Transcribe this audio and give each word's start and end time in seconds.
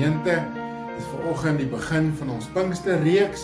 gemeente. 0.00 0.30
Dit 0.88 0.98
is 0.98 1.08
vanoggend 1.12 1.58
die 1.58 1.68
begin 1.68 2.06
van 2.16 2.30
ons 2.32 2.46
Pinksterreeks 2.54 3.42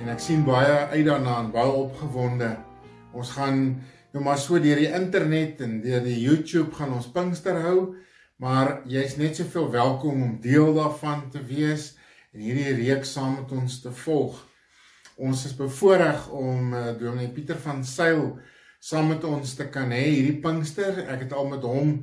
en 0.00 0.06
ek 0.08 0.22
sien 0.24 0.40
baie 0.46 0.86
uit 0.88 1.04
daarna 1.04 1.34
en 1.42 1.50
baie 1.52 1.68
opgewonde. 1.68 2.48
Ons 3.12 3.34
gaan 3.36 3.58
nou 4.14 4.22
maar 4.24 4.40
so 4.40 4.56
deur 4.56 4.80
die 4.80 4.88
internet 4.88 5.60
en 5.60 5.82
deur 5.84 6.00
die 6.00 6.16
YouTube 6.16 6.72
gaan 6.78 6.94
ons 6.96 7.10
Pinkster 7.12 7.60
hou, 7.66 7.92
maar 8.40 8.78
jy's 8.88 9.18
net 9.20 9.36
soveel 9.36 9.68
welkom 9.76 10.24
om 10.30 10.34
deel 10.40 10.72
daarvan 10.80 11.26
te 11.28 11.44
wees 11.44 11.90
en 12.32 12.40
hierdie 12.40 12.72
reeks 12.80 13.12
saam 13.12 13.42
met 13.42 13.52
ons 13.52 13.82
te 13.84 13.92
volg. 14.06 14.40
Ons 15.20 15.44
is 15.50 15.56
bevoorreg 15.60 16.24
om 16.32 16.72
uh, 16.72 16.96
Dominee 16.96 17.36
Pieter 17.36 17.60
van 17.60 17.84
Sail 17.84 18.38
saam 18.80 19.12
met 19.12 19.28
ons 19.28 19.58
te 19.60 19.68
kan 19.68 19.92
hê 19.92 20.06
hierdie 20.08 20.40
Pinkster. 20.40 21.04
Ek 21.04 21.26
het 21.28 21.36
al 21.36 21.52
met 21.52 21.68
hom 21.68 21.98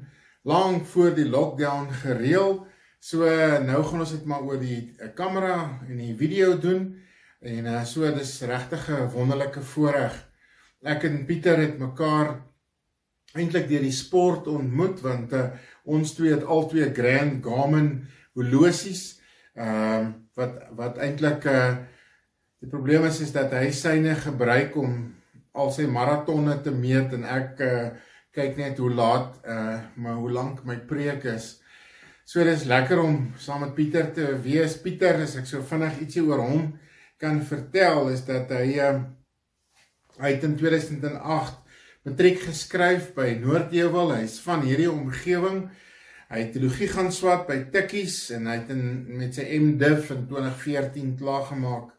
lank 0.46 0.86
voor 0.94 1.18
die 1.18 1.26
lockdown 1.26 1.90
gereël. 2.06 2.60
So 3.00 3.24
nou 3.64 3.80
gaan 3.88 4.04
ons 4.04 4.12
dit 4.12 4.26
maar 4.28 4.44
oor 4.44 4.60
die 4.60 4.82
eh, 5.00 5.14
kamera 5.16 5.56
en 5.88 6.00
die 6.02 6.16
video 6.20 6.58
doen 6.60 6.92
en 7.40 7.68
uh, 7.72 7.84
so 7.88 8.04
dis 8.12 8.34
regtig 8.44 8.90
'n 8.92 9.08
wonderlike 9.14 9.62
voorreg. 9.64 10.16
Ek 10.84 11.06
en 11.08 11.24
Pieter 11.26 11.56
het 11.62 11.78
mekaar 11.80 12.42
eintlik 13.40 13.70
deur 13.70 13.86
die 13.88 13.96
sport 13.96 14.50
ontmoet 14.52 15.00
want 15.06 15.32
uh, 15.34 15.46
ons 15.86 16.12
twee 16.18 16.34
het 16.34 16.44
al 16.44 16.68
twee 16.68 16.90
Grand 16.94 17.40
Garmin 17.46 18.10
horlosies. 18.36 19.22
Ehm 19.56 20.04
uh, 20.04 20.12
wat 20.36 20.60
wat 20.76 21.00
eintlik 21.00 21.48
uh, 21.48 21.78
die 22.60 22.70
probleem 22.70 23.08
is 23.08 23.22
is 23.24 23.32
dat 23.32 23.56
hy 23.56 23.72
syne 23.72 24.16
gebruik 24.16 24.76
om 24.76 25.16
al 25.56 25.72
sy 25.72 25.88
maratonne 25.88 26.60
te 26.64 26.72
meet 26.72 27.16
en 27.16 27.24
ek 27.24 27.64
uh, 27.64 27.88
kyk 28.36 28.60
net 28.60 28.78
hoe 28.78 28.92
laat 28.92 29.40
uh 29.48 29.80
maar 29.96 30.20
hoe 30.20 30.32
lank 30.32 30.66
my 30.68 30.76
preek 30.76 31.24
is. 31.24 31.62
So 32.30 32.44
dis 32.46 32.68
lekker 32.70 33.00
om 33.02 33.16
saam 33.42 33.64
met 33.64 33.72
Pieter 33.74 34.12
te 34.14 34.28
wees. 34.44 34.76
Pieter, 34.84 35.18
as 35.24 35.32
ek 35.40 35.48
so 35.50 35.64
vinnig 35.66 35.96
ietsie 36.04 36.22
oor 36.22 36.44
hom 36.44 36.68
kan 37.18 37.40
vertel, 37.42 38.12
is 38.14 38.22
dat 38.28 38.52
hy 38.54 38.76
uh 38.78 38.92
hy 40.20 40.34
het 40.36 40.44
in 40.46 40.54
2008 40.60 41.80
matriek 42.06 42.42
geskryf 42.44 43.08
by 43.16 43.32
Noordheuwel. 43.40 44.14
Hy's 44.20 44.36
van 44.44 44.62
hierdie 44.62 44.92
omgewing. 44.92 45.64
Hy 46.30 46.44
het 46.44 46.52
teologie 46.54 46.90
gaan 46.92 47.10
swat 47.16 47.48
by 47.48 47.64
Tikkies 47.74 48.20
en 48.36 48.46
hy 48.52 48.60
het 48.60 48.70
in 48.76 48.84
met 49.24 49.40
sy 49.40 49.48
MDiv 49.64 50.12
in 50.14 50.28
2014 50.30 51.16
klaar 51.24 51.48
gemaak. 51.50 51.90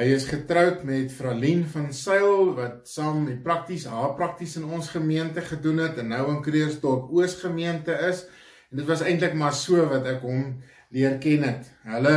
Hy 0.00 0.08
is 0.14 0.30
getroud 0.30 0.80
met 0.88 1.12
Fralien 1.12 1.66
van 1.74 1.90
Sail 1.92 2.54
wat 2.56 2.88
saam 2.88 3.26
die 3.28 3.36
prakties 3.44 3.84
haar 3.90 4.16
prakties 4.16 4.56
in 4.62 4.64
ons 4.64 4.88
gemeente 4.96 5.44
gedoen 5.44 5.84
het 5.84 6.00
en 6.00 6.14
nou 6.14 6.24
in 6.38 6.42
Kreersdorp 6.46 7.12
Oos 7.12 7.36
gemeente 7.44 8.00
is. 8.08 8.24
En 8.70 8.80
dit 8.80 8.86
was 8.86 9.02
eintlik 9.02 9.34
maar 9.34 9.54
so 9.54 9.86
wat 9.90 10.06
ek 10.10 10.24
hom 10.26 10.56
leer 10.94 11.18
ken 11.22 11.46
het. 11.46 11.70
Hulle 11.86 12.16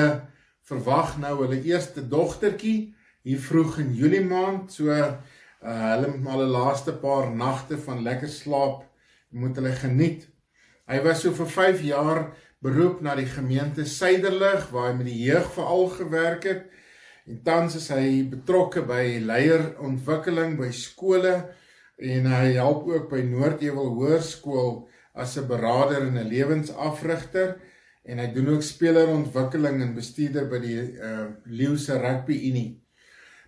verwag 0.69 1.17
nou 1.22 1.36
hulle 1.44 1.61
eerste 1.66 2.05
dogtertjie 2.08 2.94
hier 3.28 3.42
vroeg 3.42 3.80
in 3.83 3.94
Julie 3.97 4.25
maand. 4.25 4.72
So 4.73 4.89
uh, 4.94 5.14
hulle 5.61 6.11
moet 6.14 6.23
maar 6.26 6.39
hulle 6.39 6.52
laaste 6.54 6.95
paar 7.02 7.30
nagte 7.36 7.77
van 7.86 8.04
lekker 8.05 8.32
slaap 8.32 8.86
moet 9.30 9.58
hulle 9.59 9.73
geniet. 9.77 10.26
Hy 10.89 11.02
was 11.05 11.21
so 11.21 11.33
vir 11.38 11.49
5 11.54 11.82
jaar 11.86 12.23
beroep 12.65 13.04
na 13.05 13.14
die 13.15 13.30
gemeente 13.30 13.86
Suiderlig 13.88 14.67
waar 14.73 14.89
hy 14.89 14.95
met 14.98 15.09
die 15.11 15.20
jeug 15.21 15.52
veral 15.54 15.88
gewerk 15.95 16.48
het. 16.49 16.64
En 17.30 17.42
tans 17.45 17.76
is 17.77 17.89
hy 17.93 18.23
betrokke 18.32 18.82
by 18.89 19.20
leierontwikkeling 19.21 20.58
by 20.58 20.71
skole 20.73 21.36
en 21.99 22.30
hy 22.32 22.55
help 22.58 22.88
ook 22.89 23.09
by 23.11 23.21
Noordewel 23.27 23.93
Hoërskool 23.99 24.71
as 25.14 25.37
'n 25.37 25.47
beraader 25.47 26.02
en 26.08 26.17
'n 26.17 26.30
lewensafrigter 26.30 27.58
en 28.03 28.20
hy 28.20 28.27
doen 28.33 28.49
ook 28.55 28.64
spelerontwikkeling 28.64 29.81
en 29.81 29.95
bestuurder 29.95 30.47
by 30.49 30.59
die 30.59 30.77
uh 30.97 31.25
Leeuwse 31.45 31.97
Rugby 31.99 32.37
Unie. 32.49 32.81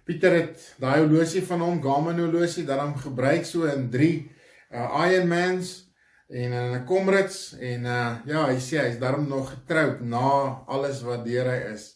Pieter 0.05 0.33
het 0.33 0.75
daai 0.81 0.99
horlosie 0.99 1.43
van 1.45 1.61
hom, 1.61 1.81
Garmin 1.81 2.19
horlosie, 2.19 2.65
daarom 2.65 2.95
gebruik 2.97 3.45
so 3.45 3.69
in 3.69 3.89
3 3.89 4.31
uh 4.71 5.07
Ironmans 5.07 5.91
en 6.29 6.51
in 6.51 6.75
'n 6.75 6.85
Comrades. 6.85 7.55
En 7.59 7.85
uh 7.85 8.17
ja, 8.25 8.45
hy 8.47 8.59
sê 8.59 8.85
hy's 8.85 8.99
daarom 8.99 9.27
nog 9.27 9.49
getroud 9.49 10.01
na 10.01 10.63
alles 10.67 11.01
wat 11.01 11.25
deur 11.25 11.45
hy 11.45 11.73
is. 11.73 11.95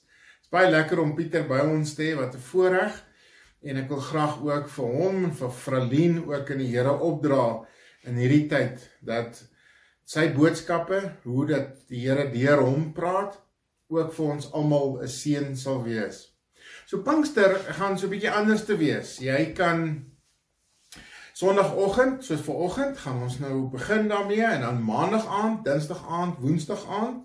Baie 0.49 0.69
lekker 0.71 1.01
om 1.01 1.15
Pieter 1.15 1.43
by 1.43 1.59
ons 1.67 1.93
te 1.95 2.03
hê 2.03 2.15
wat 2.15 2.35
'n 2.35 2.47
voorreg 2.51 3.03
en 3.65 3.77
ek 3.77 3.89
wil 3.89 3.99
graag 3.99 4.35
ook 4.41 4.69
vir 4.69 4.85
hom 4.85 5.23
en 5.25 5.33
vir 5.33 5.51
Fralien 5.51 6.17
ook 6.25 6.49
in 6.49 6.61
die 6.63 6.71
Here 6.71 6.93
opdra 6.93 7.65
in 8.05 8.15
hierdie 8.21 8.47
tyd 8.47 8.83
dat 9.01 9.41
sy 10.05 10.29
boodskappe, 10.33 11.01
hoe 11.23 11.47
dat 11.49 11.87
die 11.89 12.05
Here 12.05 12.29
deur 12.31 12.61
hom 12.61 12.91
praat, 12.93 13.39
ook 13.89 14.13
vir 14.13 14.25
ons 14.25 14.51
almal 14.53 15.01
'n 15.01 15.07
seën 15.07 15.55
sal 15.57 15.83
wees. 15.83 16.35
So 16.85 17.01
Pinkster 17.01 17.57
gaan 17.77 17.97
so 17.97 18.05
'n 18.05 18.09
bietjie 18.09 18.31
anders 18.31 18.65
te 18.65 18.77
wees. 18.77 19.17
Jy 19.19 19.53
kan 19.53 20.05
Sondagoggend, 21.33 22.23
soos 22.23 22.41
vanoggend, 22.41 22.97
gaan 22.97 23.21
ons 23.21 23.39
nou 23.39 23.69
begin 23.69 24.07
daarmee 24.07 24.43
en 24.43 24.61
dan 24.61 24.83
Maandag 24.83 25.27
aand, 25.27 25.65
Dinsdag 25.65 26.07
aand, 26.07 26.37
Woensdag 26.39 26.85
aand 26.89 27.23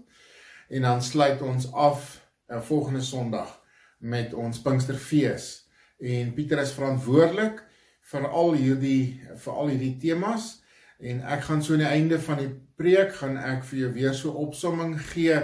en 0.69 0.83
dan 0.83 1.03
sluit 1.03 1.43
ons 1.43 1.73
af 1.73 2.27
uh, 2.49 2.61
volgende 2.61 3.01
Sondag 3.01 3.61
met 3.99 4.35
ons 4.35 4.63
Pinksterfees. 4.63 5.69
En 5.99 6.35
Pieter 6.35 6.59
is 6.59 6.73
verantwoordelik 6.73 7.63
vir 8.01 8.29
al 8.29 8.53
hierdie 8.53 9.23
vir 9.37 9.53
al 9.53 9.69
hierdie 9.69 9.97
temas 9.97 10.60
en 11.01 11.21
ek 11.35 11.47
gaan 11.49 11.63
so 11.63 11.75
aan 11.75 11.85
die 11.85 11.89
einde 11.89 12.21
van 12.21 12.39
die 12.43 12.51
preek 12.77 13.15
gaan 13.21 13.37
ek 13.37 13.65
vir 13.71 13.79
jou 13.79 13.93
weer 13.93 14.15
so 14.17 14.33
opsomming 14.43 14.99
gee 15.13 15.37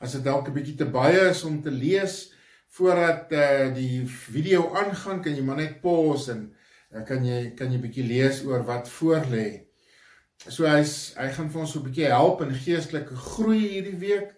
as 0.00 0.16
dit 0.16 0.24
dalk 0.24 0.48
'n 0.48 0.56
bietjie 0.56 0.76
te 0.76 0.88
baie 0.88 1.28
is 1.30 1.44
om 1.44 1.62
te 1.62 1.70
lees 1.70 2.32
voordat 2.76 3.32
uh, 3.32 3.74
die 3.74 4.06
video 4.08 4.72
aangaan 4.74 5.20
kan 5.22 5.36
jy 5.36 5.42
maar 5.44 5.60
net 5.60 5.80
pause 5.80 6.32
en 6.32 6.46
uh, 6.94 7.04
kan 7.04 7.24
jy 7.24 7.52
kan 7.56 7.72
jy 7.72 7.80
bietjie 7.82 8.06
lees 8.06 8.42
oor 8.48 8.64
wat 8.64 8.88
voor 8.88 9.28
lê. 9.32 9.48
So 10.48 10.66
hy's 10.66 11.12
hy 11.20 11.28
gaan 11.36 11.50
vir 11.52 11.60
ons 11.60 11.72
so 11.72 11.80
'n 11.80 11.88
bietjie 11.90 12.08
help 12.08 12.40
in 12.42 12.54
geestelike 12.54 13.16
groei 13.16 13.60
hierdie 13.76 13.98
week. 13.98 14.32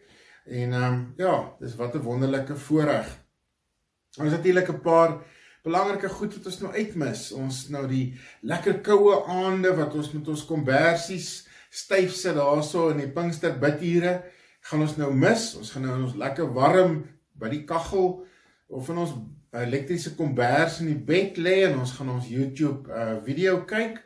En 0.45 0.73
ehm 0.73 0.93
um, 0.93 1.15
ja, 1.17 1.37
dis 1.61 1.77
wat 1.77 1.95
'n 1.95 2.03
wonderlike 2.03 2.56
voorreg. 2.56 3.06
Ons 4.19 4.31
het 4.31 4.37
natuurlik 4.37 4.69
'n 4.69 4.81
paar 4.81 5.23
belangrike 5.64 6.10
goed 6.12 6.36
wat 6.36 6.47
ons 6.50 6.60
nou 6.62 6.72
uitmis. 6.75 7.25
Ons 7.32 7.64
nou 7.72 7.86
die 7.88 8.06
lekker 8.44 8.80
koue 8.84 9.22
aande 9.32 9.72
wat 9.78 9.97
ons 9.97 10.12
met 10.12 10.28
ons 10.28 10.47
kombersies 10.48 11.47
styf 11.75 12.14
sit 12.14 12.36
daarso 12.38 12.91
in 12.92 13.02
die 13.02 13.10
Pinkster 13.10 13.56
bidure 13.58 14.20
gaan 14.69 14.84
ons 14.84 14.97
nou 15.00 15.10
mis. 15.14 15.52
Ons 15.58 15.72
gaan 15.75 15.86
nou 15.88 15.97
ons 16.06 16.19
lekker 16.20 16.52
warm 16.54 17.00
by 17.41 17.50
die 17.52 17.64
kaggel 17.69 18.20
of 18.75 18.91
in 18.92 19.00
ons 19.02 19.14
elektriese 19.54 20.14
kombers 20.19 20.80
in 20.82 20.91
die 20.92 21.04
bed 21.10 21.38
lê 21.42 21.60
en 21.69 21.78
ons 21.82 21.94
gaan 21.96 22.10
ons 22.14 22.31
YouTube 22.31 22.91
uh, 22.91 23.19
video 23.26 23.60
kyk. 23.69 24.00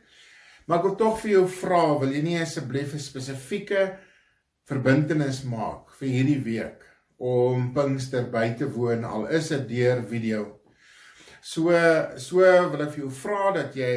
Maar 0.68 0.80
ek 0.80 0.86
wil 0.88 0.98
tog 1.00 1.16
vir 1.22 1.32
jou 1.38 1.46
vra, 1.62 1.82
wil 2.00 2.12
jy 2.12 2.22
nie 2.24 2.36
asseblief 2.42 2.92
'n 2.94 3.00
spesifieke 3.00 3.86
verbintenis 4.68 5.44
maak 5.48 5.94
vir 5.96 6.08
hierdie 6.12 6.42
week 6.44 6.84
om 7.18 7.72
Pinkster 7.74 8.28
by 8.30 8.52
te 8.54 8.68
woon 8.70 9.04
al 9.04 9.26
is 9.34 9.48
dit 9.48 9.68
deur 9.68 10.04
video. 10.06 10.57
So 11.48 11.72
so 12.20 12.42
wil 12.44 12.82
ek 12.84 12.90
vir 12.92 13.06
jou 13.06 13.12
vra 13.22 13.52
dat 13.56 13.76
jy 13.78 13.92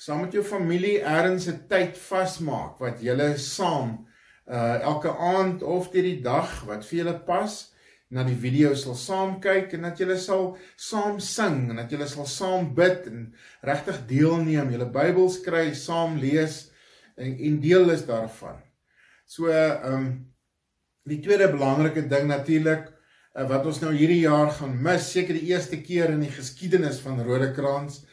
saam 0.00 0.22
met 0.24 0.32
jou 0.32 0.44
familie 0.46 1.02
ergens 1.04 1.48
'n 1.52 1.66
tyd 1.68 1.98
vasmaak 2.00 2.78
wat 2.80 3.02
julle 3.04 3.34
saam 3.36 3.90
uh 4.48 4.78
elke 4.90 5.12
aand 5.12 5.62
of 5.62 5.90
deur 5.92 6.08
die 6.08 6.22
dag 6.24 6.48
wat 6.68 6.86
vir 6.88 6.98
julle 7.02 7.18
pas 7.26 7.58
na 8.10 8.24
die 8.24 8.38
video 8.44 8.72
sal 8.74 8.96
saam 8.98 9.36
kyk 9.44 9.74
en 9.76 9.84
dat 9.86 10.00
julle 10.00 10.16
sal 10.18 10.56
saam 10.76 11.20
sing 11.20 11.68
en 11.70 11.82
dat 11.82 11.92
julle 11.92 12.08
sal 12.08 12.26
saam 12.26 12.72
bid 12.74 13.06
en 13.10 13.28
regtig 13.62 14.00
deelneem, 14.08 14.72
julle 14.72 14.88
Bybels 14.90 15.36
kry, 15.44 15.74
saam 15.74 16.16
lees 16.18 16.70
en 17.20 17.36
en 17.36 17.60
deel 17.60 17.92
is 17.94 18.06
daarvan. 18.08 18.56
So 19.26 19.52
ehm 19.52 19.94
um, 19.94 20.08
die 21.10 21.20
tweede 21.20 21.52
belangrike 21.52 22.08
ding 22.08 22.26
natuurlik 22.32 22.88
uh, 23.36 23.46
wat 23.48 23.66
ons 23.66 23.80
nou 23.82 23.92
hierdie 23.94 24.22
jaar 24.24 24.50
gaan 24.56 24.76
mis, 24.82 25.12
seker 25.12 25.36
die 25.38 25.50
eerste 25.52 25.80
keer 25.82 26.14
in 26.14 26.24
die 26.24 26.32
geskiedenis 26.32 27.00
van 27.04 27.20
Rodekrans 27.22 28.04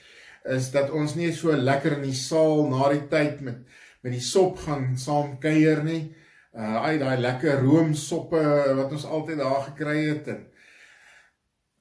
is 0.48 0.69
dat 0.72 0.94
ons 0.96 1.16
nie 1.18 1.34
so 1.36 1.52
lekker 1.52 1.98
in 1.98 2.06
die 2.08 2.16
saal 2.16 2.68
na 2.72 2.90
die 2.94 3.04
tyd 3.12 3.42
met 3.44 3.66
met 4.06 4.14
die 4.14 4.24
sop 4.24 4.60
gaan 4.62 4.94
saam 4.96 5.34
kuier 5.42 5.81
nie. 5.84 6.14
Uh 6.56 6.78
ai 6.86 7.00
daai 7.02 7.18
lekker 7.19 7.60
roomsoppe 7.66 8.40
wat 8.78 8.94
ons 8.94 9.06
altyd 9.06 9.42
daar 9.42 9.66
gekry 9.66 9.98
het 10.06 10.30
en 10.31 10.46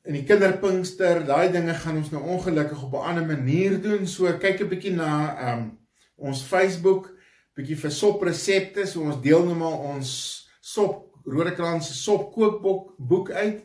in 0.07 0.15
die 0.15 0.25
kinderpinkster, 0.27 1.25
daai 1.27 1.51
dinge 1.51 1.75
gaan 1.75 1.99
ons 1.99 2.13
nou 2.13 2.23
ongelukkig 2.37 2.83
op 2.83 2.93
'n 2.95 3.07
ander 3.11 3.27
manier 3.27 3.81
doen. 3.83 4.07
So 4.07 4.33
kyk 4.39 4.61
'n 4.61 4.69
bietjie 4.69 4.95
na 4.95 5.13
um 5.53 5.79
ons 6.17 6.43
Facebook 6.43 7.11
bietjie 7.57 7.77
vir 7.77 7.91
sop 7.91 8.23
resepte. 8.23 8.87
So 8.87 9.03
ons 9.03 9.23
deel 9.23 9.45
nou 9.45 9.55
maar 9.55 9.79
ons 9.95 10.49
sop 10.61 11.06
Rodekrans 11.27 11.89
se 11.89 11.95
sop 11.95 12.33
kookboek 12.35 12.95
boek 12.97 13.31
uit. 13.31 13.63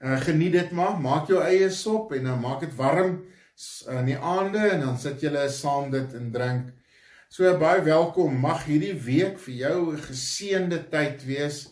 Uh 0.00 0.18
geniet 0.20 0.52
dit 0.52 0.70
maar. 0.70 0.98
Maak 1.00 1.28
jou 1.32 1.40
eie 1.42 1.70
sop 1.70 2.12
en 2.12 2.28
dan 2.30 2.40
maak 2.40 2.60
dit 2.60 2.74
warm 2.76 3.22
in 3.90 4.06
die 4.06 4.18
aande 4.18 4.60
en 4.70 4.84
dan 4.84 4.98
sit 4.98 5.24
julle 5.24 5.48
saam 5.50 5.90
dit 5.90 6.14
en 6.14 6.28
drink. 6.32 6.68
So 7.28 7.50
baie 7.58 7.82
welkom. 7.84 8.36
Mag 8.40 8.64
hierdie 8.68 8.94
week 8.94 9.40
vir 9.42 9.54
jou 9.54 9.78
'n 9.92 10.04
geseënde 10.04 10.88
tyd 10.92 11.24
wees. 11.24 11.68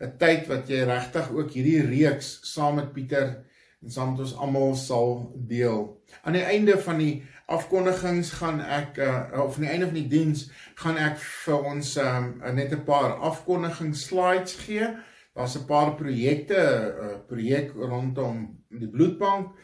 'n 0.00 0.12
Tyd 0.18 0.46
wat 0.48 0.68
jy 0.68 0.84
regtig 0.84 1.30
ook 1.30 1.50
hierdie 1.50 1.86
reeks 1.86 2.40
saam 2.42 2.76
met 2.76 2.92
Pieter 2.92 3.44
en 3.82 3.90
saam 3.90 4.10
met 4.10 4.20
ons 4.20 4.36
almal 4.36 4.74
sal 4.74 5.32
deel. 5.34 6.00
Aan 6.22 6.32
die 6.32 6.44
einde 6.44 6.78
van 6.78 6.98
die 6.98 7.22
afkondigings 7.50 8.30
gaan 8.38 8.60
ek 8.62 8.98
uh, 9.02 9.42
of 9.44 9.56
aan 9.58 9.66
die 9.66 9.72
einde 9.72 9.88
van 9.90 9.98
die 9.98 10.08
diens 10.10 10.46
gaan 10.78 10.98
ek 11.00 11.18
vir 11.18 11.68
ons 11.72 11.96
um, 12.02 12.32
net 12.54 12.72
'n 12.72 12.84
paar 12.86 13.18
afkondigings 13.30 14.06
slides 14.06 14.54
gee. 14.64 14.88
Daar's 15.34 15.56
'n 15.58 15.66
paar 15.66 15.94
projekte, 15.98 16.56
'n 16.56 17.04
uh, 17.04 17.18
projek 17.26 17.72
rondom 17.74 18.58
die 18.68 18.88
bloedbank 18.88 19.56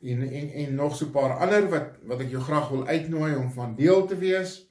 en 0.00 0.22
en 0.22 0.50
en 0.50 0.74
nog 0.74 0.96
so 0.96 1.06
'n 1.06 1.10
paar 1.10 1.38
ander 1.38 1.68
wat 1.70 1.98
wat 2.02 2.20
ek 2.20 2.30
jou 2.30 2.42
graag 2.42 2.68
wil 2.68 2.86
uitnooi 2.86 3.34
om 3.36 3.50
van 3.52 3.74
deel 3.74 4.06
te 4.06 4.18
wees. 4.18 4.66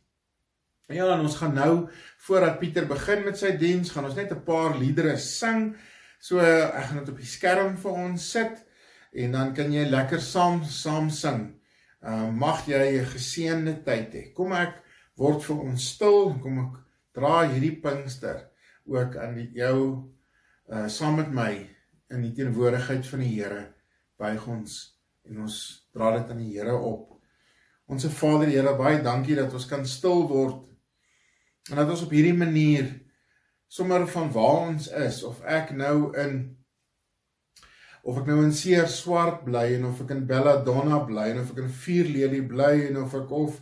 Ja, 0.88 1.14
en 1.14 1.19
ons 1.19 1.36
gaan 1.36 1.54
nou 1.54 1.90
voordat 2.18 2.60
Pieter 2.60 2.88
begin 2.88 3.24
met 3.24 3.38
sy 3.38 3.58
diens, 3.58 3.92
gaan 3.92 4.06
ons 4.06 4.16
net 4.16 4.31
'n 4.31 4.44
paar 4.44 4.78
liedere 4.78 5.18
sing. 5.18 5.75
So 6.19 6.40
ek 6.40 6.84
gaan 6.84 7.00
dit 7.00 7.10
op 7.10 7.18
die 7.18 7.25
skerm 7.25 7.78
vir 7.78 7.92
ons 7.92 8.31
sit 8.31 8.66
en 9.12 9.31
dan 9.31 9.54
kan 9.54 9.72
jy 9.72 9.86
lekker 9.90 10.19
saam 10.19 10.64
saam 10.64 11.10
sing. 11.10 11.56
Uh 12.07 12.30
mag 12.31 12.65
jy 12.68 13.00
'n 13.01 13.09
geseënde 13.13 13.74
tyd 13.83 14.13
hê. 14.13 14.24
Kom 14.33 14.54
ek 14.54 14.77
word 15.18 15.44
vir 15.44 15.57
ons 15.59 15.88
stil, 15.94 16.38
kom 16.42 16.59
ek 16.65 16.77
dra 17.13 17.48
hierdie 17.50 17.75
Pinkster 17.81 18.48
ook 18.86 19.18
aan 19.18 19.36
die, 19.36 19.50
jou 19.57 20.07
uh 20.71 20.88
saam 20.88 21.18
met 21.19 21.31
my 21.31 21.51
in 22.09 22.21
die 22.24 22.31
teenwoordigheid 22.31 23.06
van 23.07 23.19
die 23.19 23.33
Here 23.36 23.74
buig 24.18 24.48
ons 24.48 24.77
en 25.27 25.42
ons 25.44 25.57
dra 25.94 26.13
dit 26.18 26.31
aan 26.31 26.42
die 26.42 26.54
Here 26.56 26.75
op. 26.77 27.18
Onse 27.88 28.09
Vader 28.09 28.50
Here, 28.51 28.75
baie 28.77 29.01
dankie 29.04 29.36
dat 29.36 29.54
ons 29.54 29.68
kan 29.68 29.86
stil 29.86 30.25
word 30.27 30.63
en 31.71 31.80
dat 31.81 31.89
ons 31.92 32.04
op 32.04 32.12
hierdie 32.15 32.36
manier 32.36 32.89
sommer 33.68 34.07
van 34.07 34.31
waar 34.31 34.69
ons 34.71 34.88
is 34.88 35.24
of 35.27 35.42
ek 35.44 35.74
nou 35.75 36.13
in 36.19 36.56
of 38.07 38.21
ek 38.21 38.30
nou 38.30 38.39
in 38.45 38.54
Seer 38.56 38.88
Swart 38.88 39.42
bly 39.44 39.65
en 39.75 39.89
of 39.89 40.00
ek 40.06 40.13
in 40.15 40.24
Belladonna 40.30 41.01
bly 41.07 41.25
en 41.33 41.42
of 41.42 41.51
ek 41.51 41.65
in 41.65 41.74
Vierlelie 41.83 42.45
bly 42.48 42.71
en 42.86 43.01
of 43.01 43.15
ek 43.18 43.33
of 43.36 43.57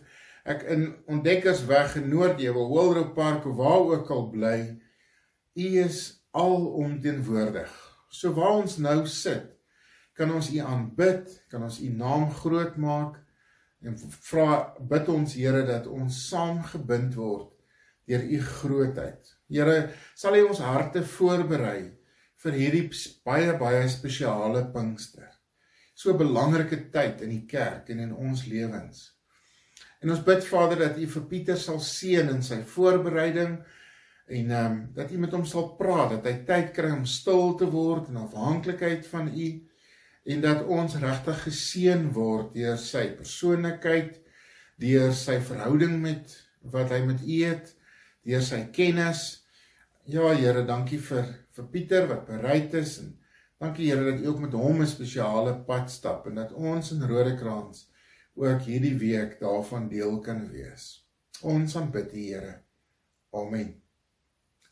ek 0.46 0.68
in 0.70 0.84
Ontdekkersweg 1.10 1.96
in 1.98 2.12
Noordhewe, 2.12 2.68
Hoëlroep 2.70 3.16
Park 3.18 3.48
of 3.50 3.58
waar 3.58 3.88
ook 3.96 4.12
al 4.14 4.28
bly, 4.30 4.60
U 5.56 5.68
is 5.82 6.00
alomteenwoordig. 6.38 7.72
So 8.14 8.36
waar 8.38 8.60
ons 8.60 8.78
nou 8.78 9.00
sit, 9.10 9.50
kan 10.14 10.30
ons 10.30 10.52
U 10.54 10.62
aanbid, 10.62 11.32
kan 11.50 11.66
ons 11.66 11.82
U 11.82 11.90
naam 11.90 12.30
groot 12.44 12.78
maak 12.78 13.18
en 13.86 13.98
vra 14.30 14.76
bid 14.78 15.10
ons 15.10 15.34
Here 15.38 15.66
dat 15.66 15.90
ons 15.90 16.22
saamgebind 16.30 17.18
word 17.18 17.50
deur 18.06 18.22
U 18.22 18.40
grootheid. 18.62 19.34
Here, 19.50 19.90
sal 20.14 20.38
U 20.38 20.46
ons 20.52 20.62
harte 20.62 21.02
voorberei 21.18 21.96
vir 22.46 22.60
hierdie 22.60 22.86
baie 23.26 23.54
baie 23.58 23.84
spesiale 23.90 24.68
Pinkster. 24.74 25.32
So 25.96 26.12
'n 26.14 26.18
belangrike 26.18 26.92
tyd 26.92 27.22
in 27.22 27.30
die 27.30 27.46
kerk 27.48 27.90
en 27.90 28.00
in 28.00 28.14
ons 28.14 28.46
lewens. 28.46 29.12
En 30.02 30.12
ons 30.12 30.24
bid 30.24 30.44
Vader 30.46 30.78
dat 30.78 30.98
U 30.98 31.08
vir 31.08 31.24
Pieter 31.30 31.58
sal 31.58 31.80
seën 31.80 32.30
in 32.30 32.44
sy 32.44 32.60
voorbereiding 32.62 33.56
en 34.28 34.52
ehm 34.52 34.72
um, 34.72 34.76
dat 34.94 35.12
U 35.12 35.18
met 35.18 35.32
hom 35.32 35.46
sal 35.46 35.72
praat, 35.80 36.12
dat 36.12 36.26
hy 36.26 36.36
tyd 36.46 36.74
kry 36.74 36.92
om 36.92 37.06
stil 37.06 37.56
te 37.56 37.70
word 37.70 38.10
in 38.10 38.22
afhanklikheid 38.22 39.08
van 39.08 39.32
U 39.34 39.48
en 40.26 40.42
dat 40.42 40.66
ons 40.66 40.98
regtig 41.02 41.42
geseën 41.48 42.06
word 42.14 42.54
deur 42.54 42.78
sy 42.82 43.08
persoonlikheid, 43.18 44.22
deur 44.82 45.14
sy 45.14 45.40
verhouding 45.40 46.00
met 46.02 46.38
wat 46.74 46.90
hy 46.94 47.02
met 47.06 47.22
U 47.22 47.42
het, 47.46 47.74
deur 48.26 48.42
sy 48.42 48.66
kennis. 48.74 49.45
Ja 50.06 50.28
Here, 50.38 50.62
dankie 50.62 51.00
vir 51.02 51.26
vir 51.58 51.66
Pieter 51.74 52.04
wat 52.06 52.28
bereid 52.28 52.74
is 52.78 53.00
en 53.02 53.16
dankie 53.62 53.88
Here 53.90 54.04
dat 54.06 54.20
U 54.22 54.28
ook 54.30 54.44
met 54.44 54.54
hom 54.54 54.82
'n 54.82 54.88
spesiale 54.88 55.56
pad 55.66 55.90
stap 55.90 56.28
en 56.28 56.36
dat 56.36 56.54
ons 56.54 56.92
in 56.92 57.02
Rodekraans 57.02 57.90
ook 58.36 58.62
hierdie 58.62 58.98
week 58.98 59.40
daarvan 59.40 59.90
deel 59.90 60.20
kan 60.20 60.52
wees. 60.52 61.08
Ons 61.42 61.76
aanbid 61.76 62.14
U 62.14 62.20
Here. 62.20 62.62
Amen. 63.34 63.82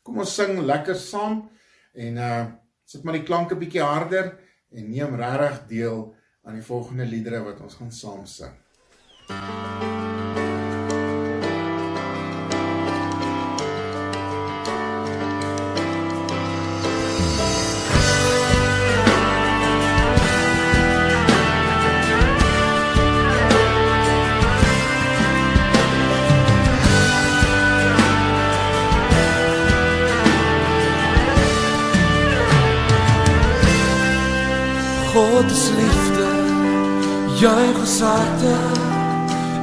Kom 0.02 0.18
ons 0.18 0.34
sing 0.34 0.60
lekker 0.60 0.94
saam 0.94 1.50
en 1.94 2.16
uh 2.16 2.46
sit 2.84 3.02
maar 3.02 3.18
die 3.18 3.26
klanke 3.26 3.56
bietjie 3.56 3.82
harder 3.82 4.38
en 4.70 4.90
neem 4.90 5.14
regtig 5.16 5.66
deel 5.66 6.14
aan 6.44 6.54
die 6.54 6.62
volgende 6.62 7.06
liedere 7.06 7.42
wat 7.42 7.60
ons 7.60 7.74
gaan 7.74 7.92
saam 7.92 8.26
sing. 8.26 8.54
God 9.26 10.43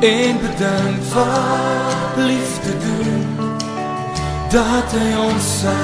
en 0.01 0.39
bedank 0.39 1.03
wat 1.13 2.15
liefde 2.15 2.77
doen. 2.85 3.25
Dat 4.49 4.91
hy 4.97 5.09
ons 5.29 5.49
sy 5.61 5.81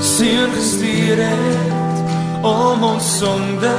seun 0.00 0.52
gestuur 0.52 1.22
het 1.24 2.44
om 2.44 2.84
ons 2.84 3.16
sonde 3.18 3.76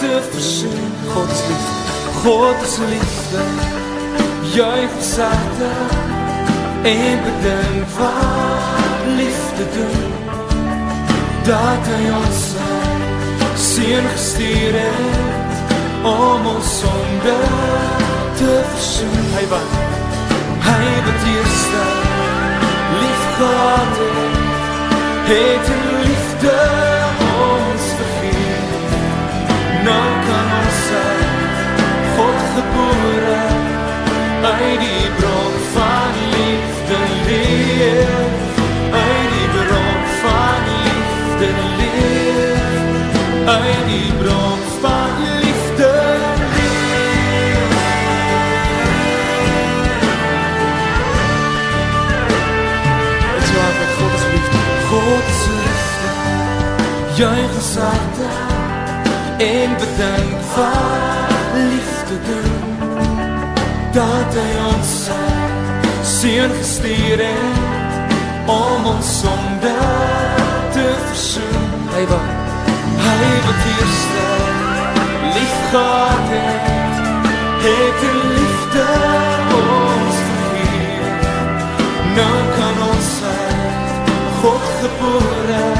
te 0.00 0.20
versoen. 0.30 0.86
God 1.12 1.28
is 1.30 1.42
liefde, 1.48 1.76
God 2.22 2.64
is 2.64 2.76
liefde, 2.92 3.44
ons 4.56 5.12
harte 5.20 5.72
en 6.88 7.20
bedank 7.28 7.92
wat 7.98 9.04
liefde 9.20 9.68
doen. 9.76 10.12
Dat 11.44 11.92
hy 11.92 12.02
ons 12.16 12.40
sy 12.54 12.64
seun 13.68 14.08
gestuur 14.14 14.80
het 14.80 15.62
om 16.04 16.50
ons 16.56 16.74
sonde 16.80 17.38
te 18.36 18.62
versoen. 18.72 19.24
Hy 19.36 19.44
wat 19.52 19.70
hy 20.66 20.84
wat 21.06 21.26
eerste 21.34 21.82
lief 23.00 23.24
gehad 23.38 23.98
het, 24.00 24.36
het 25.30 25.66
in 25.76 25.84
liefde 26.06 26.56
ons 27.48 27.86
vergeet. 28.00 28.96
Nou 29.88 30.06
kan 30.28 30.48
ons 30.60 30.82
uit 31.02 31.58
God 32.16 32.40
gebore 32.56 33.40
uit 34.44 34.78
die 34.80 35.03
harte 57.76 58.30
en 59.38 59.70
bedank 59.78 60.40
van 60.54 61.68
liefde 61.70 62.16
doen, 62.28 62.76
dat 63.92 64.38
hy 64.38 64.50
ons 64.74 64.94
sy 65.04 65.20
seun 66.02 66.56
gestuur 66.60 67.26
het, 67.26 68.00
om 68.46 68.86
ons 68.94 69.18
sonde 69.20 69.76
te 70.72 70.88
versoen. 71.08 71.70
Hy 71.94 72.06
wat 72.10 72.44
Hy 73.04 73.30
wat 73.46 73.64
eerste 73.70 74.26
lief 75.34 75.56
gehad 75.70 76.28
het, 76.30 76.96
het 77.64 78.02
in 78.10 78.20
liefde 78.38 78.86
ons 79.58 80.16
vergeet. 80.28 81.26
Nou 82.16 82.36
kan 82.56 82.82
ons 82.88 83.10
uit 83.24 84.04
God 84.40 84.66
gebore, 84.80 85.73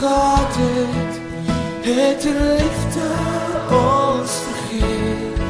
gehad 0.00 0.54
het, 0.58 1.20
het 1.80 2.22
die 2.22 2.32
liefde 2.32 3.08
ons 3.70 4.32
vergeet. 4.46 5.40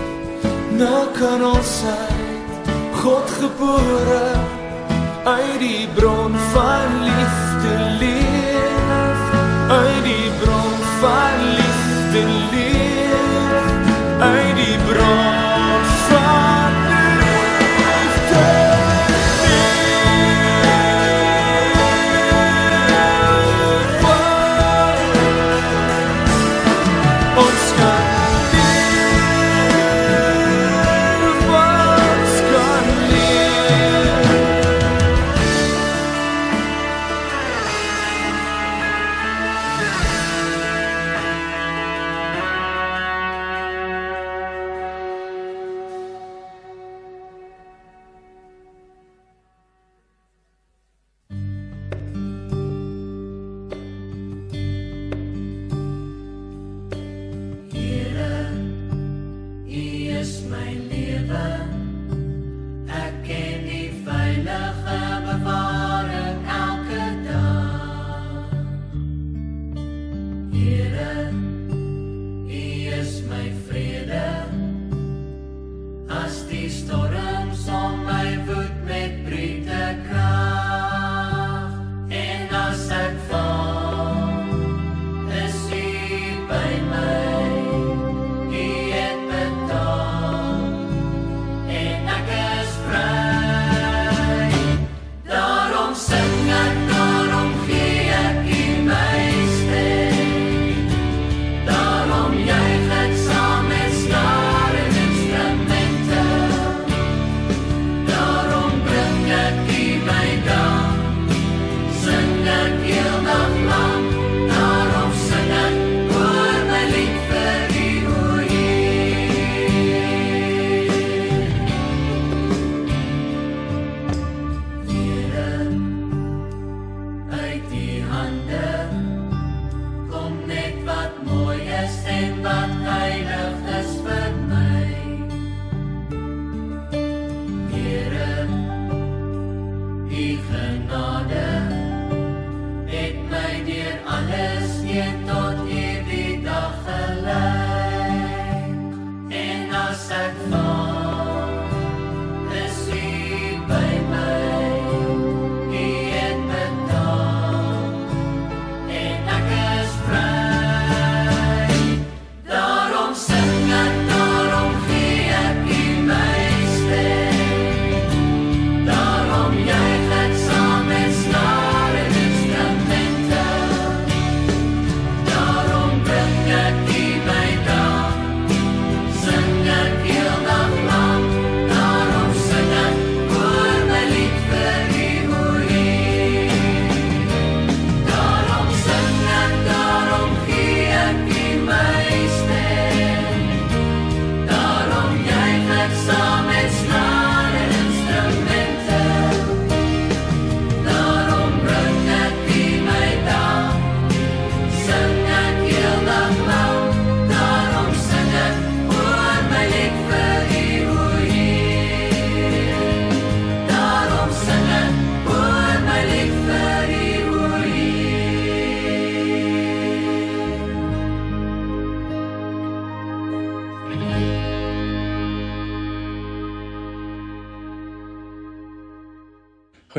Nou 0.70 1.06
kan 1.18 1.44
ons 1.44 1.82
uit 1.84 2.70
God 3.02 3.30
gebore 3.40 4.26
uit 5.24 5.58
die 5.58 5.88
bron 5.94 6.34
van 6.52 7.02
liefde 7.02 7.74
leef, 7.98 9.20
uit 9.68 10.02
die 10.04 10.30
bron 10.42 10.74
van 11.00 11.38
liefde 11.60 12.24
leef, 12.50 14.20
uit 14.20 14.56
die 14.56 14.78
bron 14.88 15.49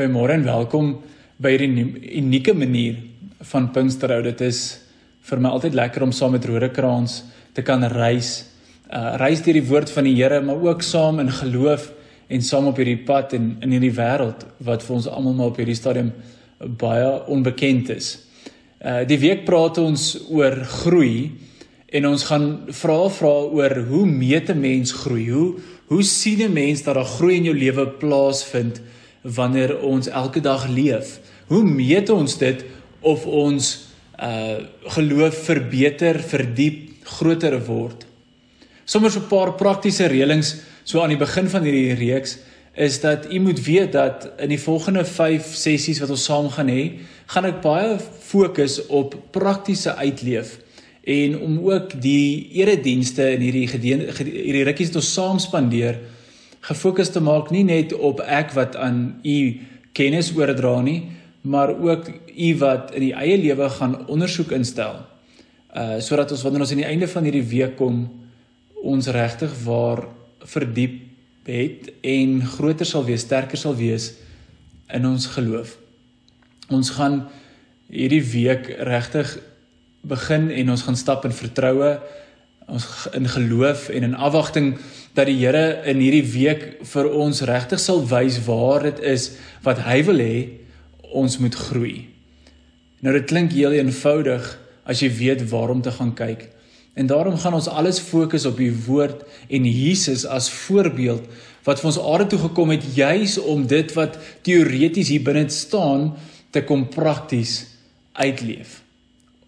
Goeiemôre 0.02 0.34
en 0.34 0.42
welkom 0.42 0.86
by 1.38 1.52
hierdie 1.52 1.84
unieke 2.18 2.50
manier 2.58 2.96
van 3.52 3.68
Pinksterhou. 3.70 4.16
Dit 4.24 4.40
is 4.42 4.80
vir 5.28 5.38
my 5.38 5.52
altyd 5.54 5.76
lekker 5.78 6.02
om 6.02 6.10
saam 6.10 6.32
met 6.34 6.46
Rodekraans 6.48 7.20
te 7.54 7.62
kan 7.62 7.84
reis. 7.86 8.32
Uh 8.90 9.12
reis 9.22 9.44
deur 9.46 9.54
die 9.60 9.68
woord 9.68 9.92
van 9.94 10.08
die 10.08 10.16
Here, 10.16 10.40
maar 10.42 10.58
ook 10.58 10.82
saam 10.82 11.20
in 11.22 11.30
geloof 11.30 11.84
en 12.26 12.42
saam 12.42 12.66
op 12.72 12.80
hierdie 12.82 12.98
pad 13.06 13.36
en 13.38 13.44
in 13.62 13.76
hierdie 13.76 13.92
wêreld 13.94 14.42
wat 14.66 14.82
vir 14.82 14.96
ons 14.96 15.06
almal 15.06 15.36
maar 15.38 15.52
op 15.52 15.60
hierdie 15.62 15.78
stadium 15.78 16.10
baie 16.80 17.12
onbekend 17.30 17.92
is. 17.94 18.16
Uh 18.82 19.04
die 19.06 19.20
week 19.22 19.44
praat 19.46 19.78
ons 19.78 20.16
oor 20.34 20.64
groei 20.80 21.30
en 21.94 22.08
ons 22.10 22.24
gaan 22.26 22.48
vra 22.80 22.98
vra 23.20 23.36
oor 23.52 23.76
hoe 23.92 24.02
meet 24.10 24.50
'n 24.50 24.58
mens 24.66 24.96
groei? 25.04 25.28
Hoe 25.30 25.60
hoe 25.94 26.02
sien 26.02 26.42
'n 26.42 26.52
mens 26.52 26.82
dat 26.82 26.98
daar 26.98 27.14
groei 27.18 27.36
in 27.36 27.44
jou 27.52 27.54
lewe 27.54 27.86
plaasvind? 27.86 28.82
Wanneer 29.22 29.78
ons 29.80 30.08
elke 30.08 30.40
dag 30.40 30.66
leef? 30.68 31.18
Hoe 31.46 31.62
meet 31.64 32.10
ons 32.10 32.38
dit 32.38 32.64
of 33.00 33.26
ons 33.26 33.72
uh 34.22 34.58
geloof 34.94 35.44
verbeter, 35.44 36.20
verdiep, 36.20 36.90
groter 37.18 37.58
word? 37.66 38.06
Sommers 38.84 39.16
'n 39.16 39.28
paar 39.28 39.54
praktiese 39.54 40.06
reëlings 40.06 40.56
so 40.84 41.00
aan 41.00 41.14
die 41.14 41.18
begin 41.18 41.48
van 41.48 41.62
hierdie 41.62 41.94
reeks 41.94 42.38
is 42.74 43.00
dat 43.00 43.32
u 43.32 43.38
moet 43.38 43.64
weet 43.64 43.92
dat 43.92 44.30
in 44.38 44.48
die 44.48 44.60
volgende 44.60 45.04
5 45.04 45.54
sessies 45.54 46.00
wat 46.00 46.10
ons 46.10 46.24
saam 46.24 46.48
gaan 46.50 46.68
hê, 46.68 46.98
gaan 47.26 47.44
ek 47.44 47.60
baie 47.60 47.98
fokus 48.00 48.86
op 48.86 49.14
praktiese 49.30 49.94
uitleef 49.94 50.58
en 51.02 51.38
om 51.40 51.58
ook 51.68 52.00
die 52.00 52.48
eredienste 52.62 53.26
in 53.34 53.40
hierdie 53.40 53.66
gedeen, 53.68 54.06
hierdie 54.16 54.64
rukkies 54.64 54.92
wat 54.92 55.00
ons 55.02 55.12
saam 55.12 55.38
spandeer 55.42 55.98
gefokus 56.62 57.10
te 57.10 57.20
maak 57.20 57.50
nie 57.50 57.64
net 57.66 57.92
op 57.92 58.22
ek 58.22 58.54
wat 58.54 58.76
aan 58.78 59.20
u 59.26 59.38
kennis 59.92 60.30
oordra 60.36 60.80
nie, 60.82 61.10
maar 61.42 61.74
ook 61.74 62.08
u 62.36 62.50
wat 62.62 62.94
in 62.94 63.08
die 63.08 63.14
eie 63.18 63.38
lewe 63.38 63.68
gaan 63.76 63.96
ondersoek 64.06 64.54
instel. 64.54 65.02
Uh 65.74 65.98
sodat 66.04 66.30
ons 66.32 66.42
wanneer 66.46 66.64
ons 66.64 66.74
aan 66.74 66.84
die 66.84 66.90
einde 66.90 67.08
van 67.08 67.26
hierdie 67.26 67.48
week 67.50 67.76
kom 67.76 68.04
ons 68.82 69.08
regtig 69.14 69.52
waar 69.64 70.04
verdiep 70.42 71.00
het 71.46 71.90
en 72.06 72.42
groter 72.46 72.86
sal 72.86 73.04
wees, 73.06 73.24
sterker 73.26 73.58
sal 73.58 73.74
wees 73.78 74.12
in 74.92 75.06
ons 75.06 75.26
geloof. 75.34 75.76
Ons 76.70 76.92
gaan 76.98 77.24
hierdie 77.90 78.22
week 78.32 78.68
regtig 78.86 79.38
begin 80.02 80.50
en 80.50 80.70
ons 80.74 80.82
gaan 80.86 80.98
stap 80.98 81.26
in 81.26 81.34
vertroue, 81.34 81.96
ons 82.70 82.86
in 83.14 83.28
geloof 83.28 83.88
en 83.90 84.06
in 84.10 84.14
afwagting 84.14 84.76
dat 85.14 85.28
die 85.28 85.36
Here 85.40 85.82
in 85.88 86.00
hierdie 86.00 86.24
week 86.32 86.64
vir 86.88 87.10
ons 87.12 87.42
regtig 87.48 87.80
sal 87.80 88.00
wys 88.08 88.40
waar 88.46 88.86
dit 88.88 89.02
is 89.12 89.32
wat 89.64 89.84
hy 89.84 90.00
wil 90.08 90.22
hê 90.22 90.36
ons 91.12 91.36
moet 91.38 91.56
groei. 91.68 91.96
Nou 93.04 93.12
dit 93.18 93.28
klink 93.28 93.52
heel 93.52 93.76
eenvoudig 93.76 94.46
as 94.88 95.02
jy 95.02 95.10
weet 95.12 95.44
waarom 95.50 95.82
te 95.84 95.92
gaan 95.92 96.14
kyk. 96.16 96.48
En 96.94 97.08
daarom 97.08 97.38
gaan 97.40 97.56
ons 97.56 97.68
alles 97.68 98.00
fokus 98.04 98.44
op 98.48 98.58
die 98.60 98.72
woord 98.86 99.24
en 99.48 99.64
Jesus 99.64 100.24
as 100.28 100.50
voorbeeld 100.52 101.28
wat 101.64 101.80
vir 101.80 101.88
ons 101.92 102.00
aarde 102.00 102.26
toe 102.32 102.40
gekom 102.48 102.72
het 102.74 102.84
juis 102.96 103.38
om 103.38 103.66
dit 103.68 103.92
wat 103.96 104.18
teoreties 104.44 105.12
hier 105.12 105.24
binne 105.24 105.46
staan 105.52 106.10
te 106.52 106.64
kom 106.68 106.88
prakties 106.92 107.62
uitleef. 108.12 108.80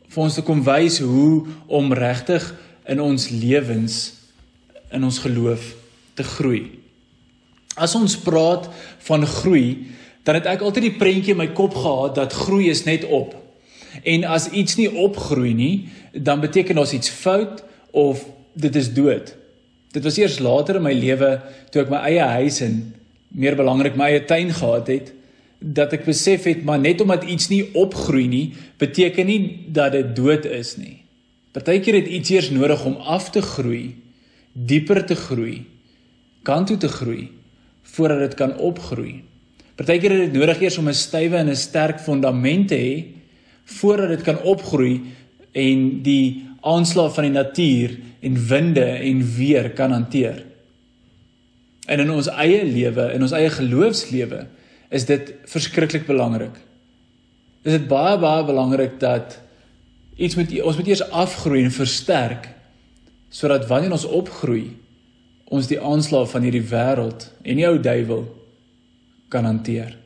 Vir 0.08 0.22
ons 0.24 0.36
te 0.38 0.44
kom 0.46 0.62
wys 0.64 1.00
hoe 1.04 1.44
om 1.66 1.92
regtig 1.92 2.46
in 2.88 3.00
ons 3.02 3.28
lewens 3.32 4.23
in 4.94 5.04
ons 5.04 5.18
geloof 5.24 5.74
te 6.14 6.24
groei. 6.24 6.70
As 7.74 7.94
ons 7.98 8.16
praat 8.22 8.68
van 9.08 9.26
groei, 9.26 9.90
dan 10.24 10.38
het 10.38 10.46
ek 10.48 10.62
altyd 10.64 10.88
die 10.88 10.98
prentjie 10.98 11.34
in 11.34 11.42
my 11.42 11.50
kop 11.56 11.74
gehad 11.76 12.14
dat 12.16 12.36
groei 12.46 12.70
is 12.72 12.84
net 12.86 13.04
op. 13.04 13.34
En 14.02 14.24
as 14.24 14.48
iets 14.50 14.78
nie 14.78 14.88
opgroei 14.90 15.52
nie, 15.54 15.74
dan 16.12 16.40
beteken 16.40 16.78
daar's 16.78 16.94
iets 16.96 17.10
fout 17.12 17.62
of 17.90 18.24
dit 18.54 18.76
is 18.76 18.92
dood. 18.94 19.34
Dit 19.94 20.02
was 20.02 20.18
eers 20.18 20.38
later 20.42 20.80
in 20.80 20.86
my 20.86 20.94
lewe 20.94 21.36
toe 21.70 21.84
ek 21.84 21.92
my 21.92 22.00
eie 22.08 22.24
huis 22.40 22.62
en 22.64 22.80
meer 23.34 23.58
belangrik 23.58 23.98
my 23.98 24.08
eie 24.14 24.24
tuin 24.26 24.50
gehad 24.54 24.90
het 24.90 25.12
dat 25.64 25.94
ek 25.96 26.04
besef 26.06 26.44
het 26.48 26.64
maar 26.66 26.80
net 26.82 27.00
omdat 27.00 27.24
iets 27.30 27.48
nie 27.48 27.62
opgroei 27.78 28.26
nie 28.28 28.46
beteken 28.78 29.26
nie 29.26 29.40
dat 29.72 29.94
dit 29.94 30.10
dood 30.16 30.46
is 30.50 30.74
nie. 30.76 30.98
Partykeer 31.54 32.00
het 32.00 32.10
iets 32.10 32.32
eers 32.34 32.50
nodig 32.50 32.82
om 32.84 32.98
af 32.98 33.30
te 33.30 33.42
groei, 33.42 33.94
dieper 34.54 35.02
te 35.06 35.16
groei, 35.18 35.64
kant 36.46 36.70
toe 36.70 36.78
te 36.78 36.88
groei 36.88 37.28
voordat 37.94 38.18
dit 38.18 38.34
kan 38.38 38.56
opgroei. 38.58 39.22
Partykeer 39.74 40.14
het 40.14 40.30
dit 40.30 40.38
nodig 40.38 40.60
eers 40.62 40.78
om 40.78 40.88
'n 40.88 40.94
stywe 40.94 41.36
en 41.36 41.50
'n 41.50 41.56
sterk 41.56 42.00
fondament 42.00 42.68
te 42.68 42.78
hê 42.78 43.04
voordat 43.64 44.08
dit 44.08 44.22
kan 44.22 44.42
opgroei 44.42 45.02
en 45.52 46.02
die 46.02 46.46
aanslae 46.60 47.10
van 47.10 47.24
die 47.24 47.32
natuur 47.32 47.98
en 48.20 48.46
winde 48.46 48.84
en 48.84 49.34
weer 49.36 49.70
kan 49.70 49.90
hanteer. 49.90 50.44
En 51.86 52.00
in 52.00 52.10
ons 52.10 52.28
eie 52.28 52.64
lewe, 52.64 53.12
in 53.12 53.22
ons 53.22 53.32
eie 53.32 53.50
geloofslewe, 53.50 54.46
is 54.88 55.04
dit 55.04 55.34
verskriklik 55.44 56.06
belangrik. 56.06 56.56
Is 57.64 57.72
dit 57.72 57.88
baie 57.88 58.18
baie 58.18 58.44
belangrik 58.44 59.00
dat 59.00 59.40
iets 60.16 60.34
moet 60.34 60.62
ons 60.62 60.76
moet 60.76 60.86
eers 60.86 61.10
afgroei 61.10 61.64
en 61.64 61.74
versterk 61.74 62.53
sodat 63.34 63.66
wanneer 63.66 63.94
ons 63.96 64.06
opgroei, 64.06 64.68
ons 65.50 65.66
die 65.66 65.80
aanslae 65.82 66.26
van 66.30 66.46
hierdie 66.46 66.64
wêreld 66.70 67.26
en 67.42 67.58
die 67.58 67.66
ou 67.66 67.76
duiwel 67.82 68.22
kan 69.32 69.46
hanteer. 69.48 69.96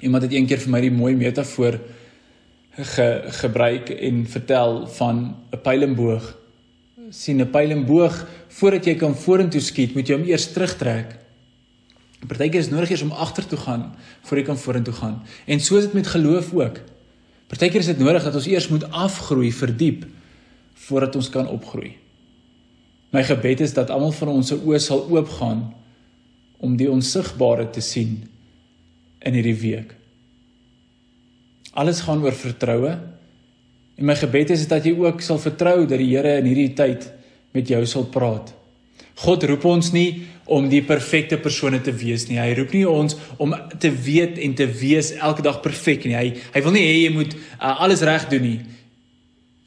Iemand 0.00 0.24
het 0.24 0.32
eendag 0.32 0.62
vir 0.64 0.72
my 0.72 0.80
die 0.84 0.92
mooi 0.92 1.12
metafoor 1.16 1.78
ge, 2.76 3.06
gebruik 3.40 3.92
en 3.92 4.24
vertel 4.28 4.86
van 4.96 5.36
'n 5.52 5.60
pyl 5.62 5.82
en 5.82 5.94
boog. 5.94 6.34
sien 7.10 7.40
'n 7.40 7.50
pyl 7.50 7.70
en 7.70 7.86
boog 7.86 8.26
voordat 8.48 8.84
jy 8.84 8.94
kan 8.94 9.14
vorentoe 9.14 9.60
skiet, 9.60 9.94
moet 9.94 10.08
jy 10.08 10.16
hom 10.16 10.26
eers 10.26 10.52
terugtrek. 10.52 11.18
Partykeer 12.26 12.60
is 12.60 12.70
nodig 12.70 12.90
eers 12.90 13.02
om 13.02 13.12
agter 13.12 13.46
toe 13.46 13.58
gaan 13.58 13.94
voor 14.22 14.38
jy 14.38 14.44
kan 14.44 14.58
vorentoe 14.58 14.94
gaan. 14.94 15.22
En 15.46 15.60
so 15.60 15.76
is 15.76 15.84
dit 15.84 15.92
met 15.92 16.06
geloof 16.06 16.52
ook. 16.54 16.80
Partykeer 17.46 17.80
is 17.80 17.86
dit 17.86 17.98
nodig 17.98 18.24
dat 18.24 18.34
ons 18.34 18.46
eers 18.46 18.68
moet 18.68 18.90
afgroei, 18.90 19.52
verdiep 19.52 20.06
voordat 20.74 21.16
ons 21.16 21.28
kan 21.28 21.48
opgroei. 21.48 21.96
My 23.14 23.22
gebed 23.26 23.62
is 23.64 23.74
dat 23.76 23.90
almal 23.90 24.14
van 24.16 24.32
ons 24.34 24.50
se 24.50 24.58
oë 24.58 24.80
sal 24.82 25.04
oopgaan 25.10 25.68
om 26.58 26.76
die 26.78 26.88
onsigbare 26.90 27.68
te 27.70 27.82
sien 27.84 28.18
in 29.26 29.36
hierdie 29.36 29.58
week. 29.60 29.92
Alles 31.76 32.00
gaan 32.06 32.22
oor 32.24 32.34
vertroue. 32.36 32.94
En 33.96 34.08
my 34.08 34.16
gebed 34.16 34.52
is 34.54 34.66
dat 34.68 34.84
jy 34.84 34.94
ook 34.98 35.22
sal 35.24 35.38
vertrou 35.40 35.84
dat 35.84 36.00
die 36.00 36.12
Here 36.14 36.38
in 36.40 36.48
hierdie 36.48 36.72
tyd 36.76 37.08
met 37.56 37.68
jou 37.68 37.82
sal 37.88 38.08
praat. 38.12 38.52
God 39.24 39.44
roep 39.48 39.64
ons 39.64 39.92
nie 39.94 40.26
om 40.52 40.68
die 40.70 40.82
perfekte 40.84 41.38
persone 41.40 41.80
te 41.82 41.92
wees 41.96 42.26
nie. 42.28 42.38
Hy 42.40 42.52
roep 42.58 42.74
nie 42.76 42.84
ons 42.88 43.16
om 43.42 43.54
te 43.80 43.90
weet 43.90 44.38
en 44.44 44.54
te 44.56 44.66
wees 44.68 45.14
elke 45.16 45.44
dag 45.44 45.62
perfek 45.64 46.04
nie. 46.04 46.16
Hy 46.16 46.28
hy 46.54 46.64
wil 46.64 46.76
nie 46.76 46.84
hê 46.84 46.96
jy 47.06 47.12
moet 47.14 47.36
uh, 47.36 47.72
alles 47.80 48.04
reg 48.06 48.28
doen 48.32 48.44
nie. 48.44 48.58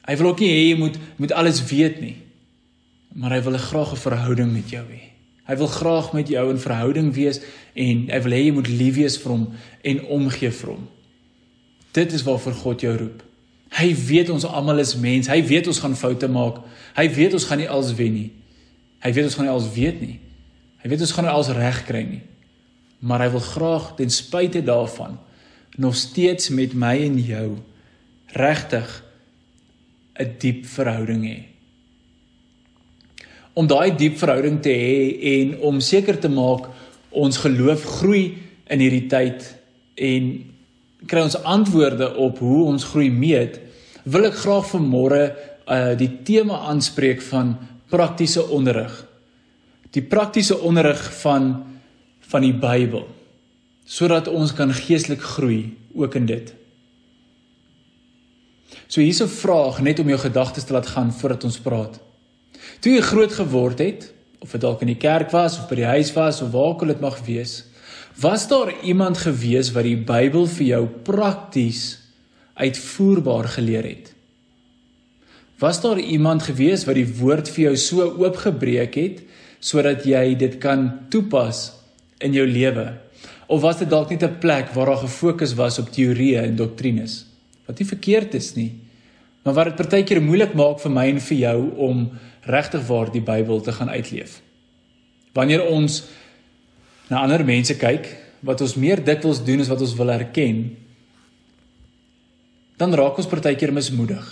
Hy 0.06 0.16
wil 0.20 0.30
ook 0.30 0.42
nie 0.44 0.52
hê 0.54 0.62
jy 0.70 0.78
moet 0.80 0.98
moet 1.18 1.34
alles 1.36 1.62
weet 1.70 1.98
nie. 2.02 2.16
Maar 3.14 3.30
hy 3.30 3.42
wil 3.42 3.58
graag 3.58 3.92
'n 3.92 3.96
verhouding 3.96 4.52
met 4.52 4.70
jou 4.70 4.84
hê. 4.86 5.10
Hy 5.46 5.56
wil 5.56 5.66
graag 5.66 6.12
met 6.12 6.28
jou 6.28 6.50
in 6.50 6.58
verhouding 6.58 7.14
wees 7.14 7.40
en 7.74 8.06
hy 8.10 8.20
wil 8.22 8.32
hê 8.32 8.44
jy 8.44 8.52
moet 8.52 8.68
lief 8.68 8.94
wees 8.94 9.18
vir 9.18 9.32
hom 9.32 9.48
en 9.82 10.04
omgee 10.06 10.50
vir 10.50 10.68
hom. 10.70 10.88
Dit 11.92 12.12
is 12.12 12.22
waarvoor 12.22 12.52
God 12.52 12.80
jou 12.80 12.96
roep. 12.96 13.22
Hy 13.70 13.94
weet 13.94 14.30
ons 14.30 14.44
almal 14.44 14.78
is 14.78 14.96
mens. 14.98 15.28
Hy 15.30 15.42
weet 15.46 15.66
ons 15.66 15.78
gaan 15.78 15.96
foute 15.96 16.28
maak. 16.28 16.62
Hy 16.94 17.06
weet 17.14 17.34
ons 17.34 17.44
gaan 17.44 17.58
nie 17.58 17.68
alles 17.68 17.94
wen 17.98 18.14
nie. 18.14 18.30
Hy 19.02 19.12
weet 19.12 19.24
ons 19.24 19.34
gaan 19.34 19.44
nie 19.48 19.52
alles 19.52 19.70
weet 19.74 20.00
nie. 20.00 20.18
Hy 20.82 20.88
weet 20.88 21.00
ons 21.00 21.12
gaan 21.16 21.24
nie 21.24 21.32
alles 21.32 21.52
reg 21.56 21.82
kry 21.86 22.02
nie. 22.06 22.22
Maar 23.00 23.26
hy 23.26 23.30
wil 23.34 23.44
graag 23.44 23.92
ten 23.96 24.10
spyte 24.10 24.62
daarvan 24.62 25.18
nog 25.80 25.96
steeds 25.96 26.50
met 26.50 26.74
my 26.74 26.96
en 27.06 27.18
jou 27.18 27.58
regtig 28.36 29.04
'n 30.20 30.34
diep 30.38 30.66
verhouding 30.66 31.24
hê. 31.24 31.49
Om 33.54 33.66
daai 33.66 33.96
diep 33.96 34.18
verhouding 34.18 34.60
te 34.62 34.72
hê 34.72 35.38
en 35.38 35.56
om 35.70 35.80
seker 35.80 36.18
te 36.20 36.28
maak 36.28 36.68
ons 37.10 37.40
geloof 37.42 37.84
groei 38.00 38.38
in 38.70 38.82
hierdie 38.82 39.08
tyd 39.10 39.46
en 40.00 40.30
kry 41.10 41.24
ons 41.24 41.38
antwoorde 41.48 42.12
op 42.20 42.38
hoe 42.38 42.64
ons 42.70 42.84
groei 42.92 43.10
meet, 43.10 43.58
wil 44.04 44.28
ek 44.28 44.38
graag 44.42 44.68
vanmôre 44.70 45.22
uh 45.70 45.94
die 45.98 46.10
tema 46.26 46.64
aanspreek 46.70 47.20
van 47.22 47.54
praktiese 47.90 48.42
onderrig. 48.50 48.92
Die 49.94 50.02
praktiese 50.02 50.58
onderrig 50.58 51.02
van 51.22 51.50
van 52.30 52.46
die 52.46 52.54
Bybel 52.54 53.08
sodat 53.90 54.28
ons 54.30 54.52
kan 54.54 54.70
geestelik 54.70 55.22
groei 55.34 55.72
ook 55.98 56.14
in 56.14 56.26
dit. 56.26 56.52
So 58.86 59.00
hier's 59.00 59.22
'n 59.22 59.28
vraag 59.28 59.80
net 59.80 59.98
om 59.98 60.08
jou 60.08 60.18
gedagtes 60.18 60.64
te 60.64 60.72
laat 60.72 60.86
gaan 60.86 61.12
voordat 61.12 61.44
ons 61.44 61.58
praat. 61.58 62.00
Toe 62.80 62.92
jy 62.92 63.00
groot 63.00 63.32
geword 63.32 63.78
het, 63.78 64.12
of 64.38 64.50
dit 64.50 64.60
dalk 64.60 64.80
in 64.80 64.94
die 64.94 65.00
kerk 65.00 65.30
was 65.30 65.58
of 65.58 65.68
by 65.68 65.74
die 65.74 65.90
huis 65.90 66.12
was 66.12 66.42
of 66.42 66.50
waar 66.50 66.72
ook 66.72 66.82
al 66.82 66.94
dit 66.94 67.00
mag 67.00 67.18
wees, 67.26 67.64
Was 68.20 68.48
daar 68.48 68.74
iemand 68.82 69.18
gewees 69.18 69.70
wat 69.72 69.86
die 69.86 69.96
Bybel 69.96 70.44
vir 70.46 70.66
jou 70.66 70.80
prakties 71.06 71.98
uitvoerbaar 72.54 73.48
geleer 73.54 73.86
het? 73.86 74.10
Was 75.60 75.80
daar 75.80 75.98
iemand 76.00 76.42
gewees 76.44 76.84
wat 76.84 76.98
die 76.98 77.08
woord 77.20 77.48
vir 77.48 77.70
jou 77.70 77.76
so 77.80 78.08
oopgebreek 78.20 78.98
het 79.00 79.22
sodat 79.60 80.04
jy 80.08 80.34
dit 80.36 80.58
kan 80.60 80.84
toepas 81.12 81.70
in 82.20 82.36
jou 82.36 82.44
lewe? 82.48 82.90
Of 83.48 83.62
was 83.64 83.80
dit 83.80 83.88
dalk 83.88 84.10
net 84.10 84.22
'n 84.22 84.38
plek 84.40 84.74
waar 84.74 84.92
daar 84.92 85.04
gefokus 85.06 85.54
was 85.54 85.78
op 85.78 85.88
teorieë 85.88 86.44
en 86.44 86.56
doktrines? 86.56 87.24
Wat 87.66 87.78
nie 87.78 87.88
verkeerd 87.88 88.34
is 88.34 88.54
nie, 88.54 88.72
maar 89.44 89.54
wat 89.54 89.64
dit 89.64 89.76
partykeer 89.76 90.22
moeilik 90.22 90.54
maak 90.54 90.80
vir 90.80 90.90
my 90.90 91.08
en 91.08 91.20
vir 91.20 91.38
jou 91.38 91.70
om 91.76 92.10
regtig 92.50 92.84
waar 92.88 93.10
die 93.12 93.24
Bybel 93.24 93.60
te 93.60 93.72
gaan 93.72 93.90
uitleef. 93.90 94.40
Wanneer 95.36 95.64
ons 95.66 96.02
na 97.10 97.22
ander 97.24 97.44
mense 97.46 97.76
kyk 97.78 98.08
wat 98.46 98.60
ons 98.64 98.76
meer 98.80 99.02
dikwels 99.04 99.42
doen 99.44 99.62
as 99.62 99.70
wat 99.70 99.82
ons 99.84 99.96
wil 99.98 100.12
erken, 100.14 100.62
dan 102.80 102.94
raak 102.96 103.18
ons 103.20 103.28
partykeer 103.28 103.72
mismoedig. 103.76 104.24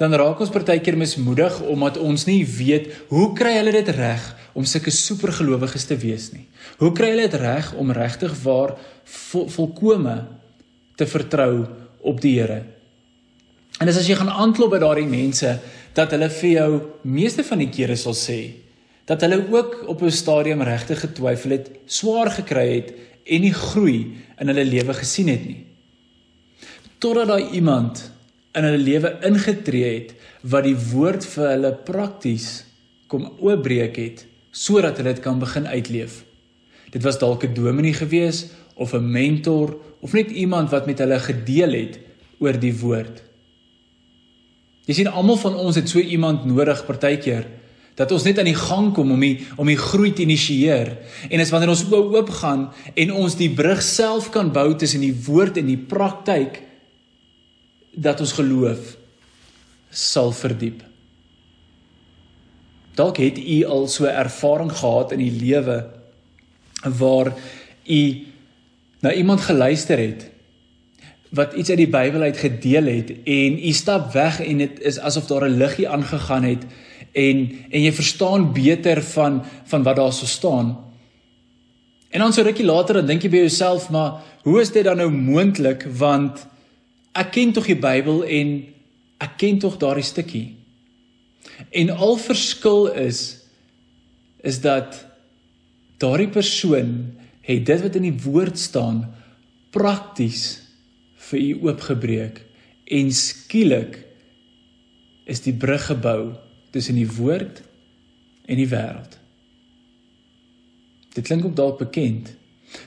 Dan 0.00 0.14
raak 0.18 0.40
ons 0.42 0.50
partykeer 0.50 0.96
mismoedig 0.98 1.60
omdat 1.70 2.00
ons 2.02 2.24
nie 2.26 2.42
weet 2.48 2.88
hoe 3.12 3.28
kry 3.38 3.54
hulle 3.58 3.74
dit 3.76 3.90
reg 3.94 4.24
om 4.58 4.66
sulke 4.66 4.90
supergelowiges 4.90 5.86
te 5.86 5.98
wees 6.00 6.30
nie. 6.34 6.46
Hoe 6.80 6.90
kry 6.96 7.12
hulle 7.12 7.28
dit 7.28 7.40
reg 7.40 7.70
om 7.78 7.92
regtig 7.94 8.34
waar 8.42 8.74
vol, 9.04 9.46
volkome 9.52 10.16
te 10.98 11.06
vertrou 11.06 11.66
op 12.02 12.20
die 12.24 12.34
Here? 12.40 12.62
En 13.78 13.88
dis 13.88 13.98
as 13.98 14.08
jy 14.10 14.16
gaan 14.18 14.32
aanklop 14.32 14.74
by 14.74 14.82
daardie 14.82 15.08
mense 15.08 15.54
dat 15.94 16.10
hulle 16.10 16.28
vir 16.30 16.50
jou 16.50 16.70
meeste 17.02 17.44
van 17.44 17.58
die 17.58 17.70
kere 17.70 17.96
sal 17.96 18.16
sê 18.16 18.40
dat 19.08 19.20
hulle 19.24 19.40
ook 19.50 19.82
op 19.90 20.02
'n 20.02 20.10
stadium 20.10 20.62
regtig 20.62 21.00
getwyfel 21.00 21.50
het, 21.50 21.70
swaar 21.86 22.30
gekry 22.30 22.68
het 22.74 22.92
en 23.26 23.40
nie 23.40 23.52
groei 23.52 24.14
in 24.38 24.46
hulle 24.46 24.64
lewe 24.64 24.94
gesien 24.94 25.28
het 25.28 25.44
nie. 25.46 25.66
Totdat 26.98 27.28
daai 27.28 27.50
iemand 27.52 28.12
in 28.54 28.64
hulle 28.64 28.78
lewe 28.78 29.18
ingetree 29.26 29.94
het 29.94 30.14
wat 30.42 30.64
die 30.64 30.76
woord 30.76 31.24
vir 31.24 31.48
hulle 31.48 31.72
prakties 31.74 32.64
kom 33.06 33.26
oopbreek 33.40 33.96
het 33.96 34.26
sodat 34.50 34.96
hulle 34.96 35.14
dit 35.14 35.22
kan 35.22 35.38
begin 35.38 35.66
uitleef. 35.66 36.24
Dit 36.90 37.02
was 37.02 37.18
dalk 37.18 37.44
'n 37.44 37.54
dominee 37.54 37.94
gewees 37.94 38.46
of 38.74 38.94
'n 38.94 39.10
mentor 39.10 39.76
of 40.00 40.12
net 40.12 40.30
iemand 40.30 40.70
wat 40.70 40.86
met 40.86 40.98
hulle 40.98 41.18
gedeel 41.18 41.72
het 41.72 41.98
oor 42.38 42.58
die 42.58 42.74
woord. 42.78 43.22
Jy 44.88 44.96
sien 44.98 45.10
almal 45.10 45.38
van 45.38 45.58
ons 45.62 45.78
het 45.78 45.90
so 45.90 46.02
iemand 46.02 46.46
nodig 46.48 46.86
partykeer 46.86 47.46
dat 47.98 48.12
ons 48.14 48.24
net 48.24 48.38
aan 48.40 48.48
die 48.48 48.56
gang 48.56 48.88
kom 48.96 49.10
om 49.12 49.20
die 49.20 49.44
om 49.60 49.68
die 49.68 49.78
groei 49.78 50.14
te 50.16 50.24
initieer 50.24 50.94
en 51.28 51.42
as 51.42 51.52
wanneer 51.52 51.74
ons 51.74 51.84
oop 51.90 52.14
oop 52.16 52.30
gaan 52.40 52.64
en 52.96 53.12
ons 53.20 53.36
die 53.36 53.50
brug 53.52 53.82
self 53.84 54.30
kan 54.32 54.48
bou 54.54 54.70
tussen 54.80 55.04
die 55.04 55.14
woord 55.26 55.60
en 55.60 55.68
die 55.68 55.78
praktyk 55.78 56.62
dat 57.92 58.22
ons 58.24 58.32
geloof 58.32 58.96
sal 59.92 60.32
verdiep. 60.32 60.80
Dalk 62.96 63.20
het 63.20 63.36
u 63.38 63.58
al 63.68 63.86
so 63.92 64.08
ervaring 64.08 64.72
gehad 64.72 65.12
in 65.12 65.20
die 65.20 65.36
lewe 65.36 65.78
waar 66.96 67.34
u 67.84 68.02
na 69.04 69.12
iemand 69.12 69.44
geluister 69.44 70.00
het 70.00 70.31
wat 71.32 71.52
iets 71.56 71.70
uit 71.72 71.80
die 71.80 71.88
Bybel 71.88 72.20
uit 72.20 72.36
gedeel 72.36 72.88
het 72.92 73.10
en 73.24 73.56
u 73.56 73.72
stap 73.72 74.12
weg 74.12 74.40
en 74.44 74.58
dit 74.60 74.80
is 74.80 74.98
asof 74.98 75.26
daar 75.26 75.48
'n 75.48 75.56
liggie 75.56 75.88
aangegaan 75.88 76.42
het 76.42 76.64
en 77.12 77.52
en 77.70 77.82
jy 77.82 77.92
verstaan 77.92 78.52
beter 78.52 79.02
van 79.02 79.44
van 79.64 79.82
wat 79.82 79.96
daar 79.96 80.12
so 80.12 80.26
staan. 80.26 80.76
En 82.08 82.20
dan 82.20 82.32
so 82.32 82.42
rukkie 82.42 82.64
later 82.64 82.94
dan 82.94 83.06
dink 83.06 83.22
jy 83.22 83.30
by 83.30 83.36
jouself, 83.36 83.90
maar 83.90 84.12
hoe 84.42 84.60
is 84.60 84.72
dit 84.72 84.84
dan 84.84 84.96
nou 84.96 85.10
moontlik 85.10 85.86
want 85.96 86.46
ek 87.12 87.30
ken 87.32 87.52
tog 87.52 87.66
die 87.66 87.76
Bybel 87.76 88.24
en 88.24 88.64
ek 89.18 89.36
ken 89.36 89.58
tog 89.58 89.76
daardie 89.76 90.04
stukkie. 90.04 90.56
En 91.70 91.90
al 91.90 92.16
verskil 92.16 92.92
is 92.92 93.38
is 94.42 94.60
dat 94.60 95.06
daardie 95.96 96.28
persoon 96.28 97.14
het 97.40 97.66
dit 97.66 97.82
wat 97.82 97.94
in 97.94 98.02
die 98.02 98.22
woord 98.22 98.58
staan 98.58 99.14
prakties 99.70 100.61
vir 101.32 101.40
u 101.40 101.68
oopgebreek 101.68 102.42
en 102.92 103.12
skielik 103.16 103.98
is 105.24 105.42
die 105.44 105.54
brug 105.54 105.86
gebou 105.88 106.34
tussen 106.74 106.98
die 106.98 107.08
woord 107.08 107.62
en 108.48 108.58
die 108.58 108.68
wêreld. 108.68 109.18
Dit 111.12 111.28
klink 111.28 111.44
ook 111.44 111.56
dalk 111.56 111.80
bekend 111.80 112.32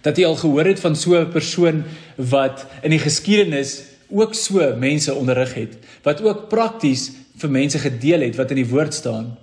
dat 0.02 0.18
jy 0.18 0.26
al 0.26 0.40
gehoor 0.40 0.66
het 0.66 0.82
van 0.82 0.96
so 0.98 1.14
'n 1.14 1.32
persoon 1.32 1.84
wat 2.18 2.66
in 2.82 2.90
die 2.90 3.02
geskiedenis 3.02 3.84
ook 4.10 4.34
so 4.34 4.76
mense 4.78 5.14
onderrig 5.14 5.54
het 5.54 5.78
wat 6.04 6.22
ook 6.22 6.50
prakties 6.50 7.12
vir 7.38 7.50
mense 7.50 7.80
gedeel 7.80 8.22
het 8.22 8.36
wat 8.36 8.50
in 8.50 8.62
die 8.64 8.72
woord 8.72 8.94
staan. 8.94 9.38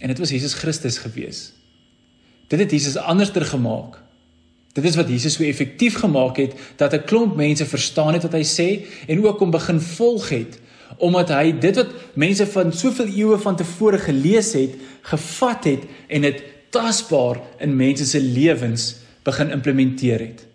En 0.00 0.08
dit 0.08 0.18
was 0.18 0.30
Jesus 0.30 0.54
Christus 0.54 0.98
gewees. 0.98 1.52
Dit 2.48 2.58
het 2.58 2.70
Jesus 2.70 2.96
anderster 2.96 3.44
gemaak. 3.44 4.02
Dit 4.72 4.84
is 4.88 4.96
wat 4.96 5.08
Jesus 5.08 5.36
so 5.36 5.44
effektief 5.44 5.98
gemaak 6.00 6.38
het 6.40 6.52
dat 6.76 6.94
'n 6.94 7.04
klomp 7.04 7.36
mense 7.36 7.66
verstaan 7.66 8.12
het 8.12 8.22
wat 8.22 8.32
hy 8.32 8.44
sê 8.44 8.68
en 9.06 9.24
ook 9.24 9.40
om 9.40 9.50
begin 9.50 9.80
volg 9.80 10.28
het 10.28 10.60
omdat 10.98 11.28
hy 11.28 11.52
dit 11.58 11.76
wat 11.76 11.92
mense 12.14 12.46
van 12.46 12.72
soveel 12.72 13.06
eeue 13.06 13.38
van 13.38 13.56
tevore 13.56 13.98
gelees 13.98 14.52
het, 14.52 14.74
gevat 15.02 15.64
het 15.64 15.82
en 16.08 16.26
dit 16.26 16.42
tasbaar 16.70 17.40
in 17.58 17.76
mense 17.76 18.06
se 18.06 18.20
lewens 18.20 18.96
begin 19.24 19.50
implementeer 19.50 20.20
het. 20.20 20.46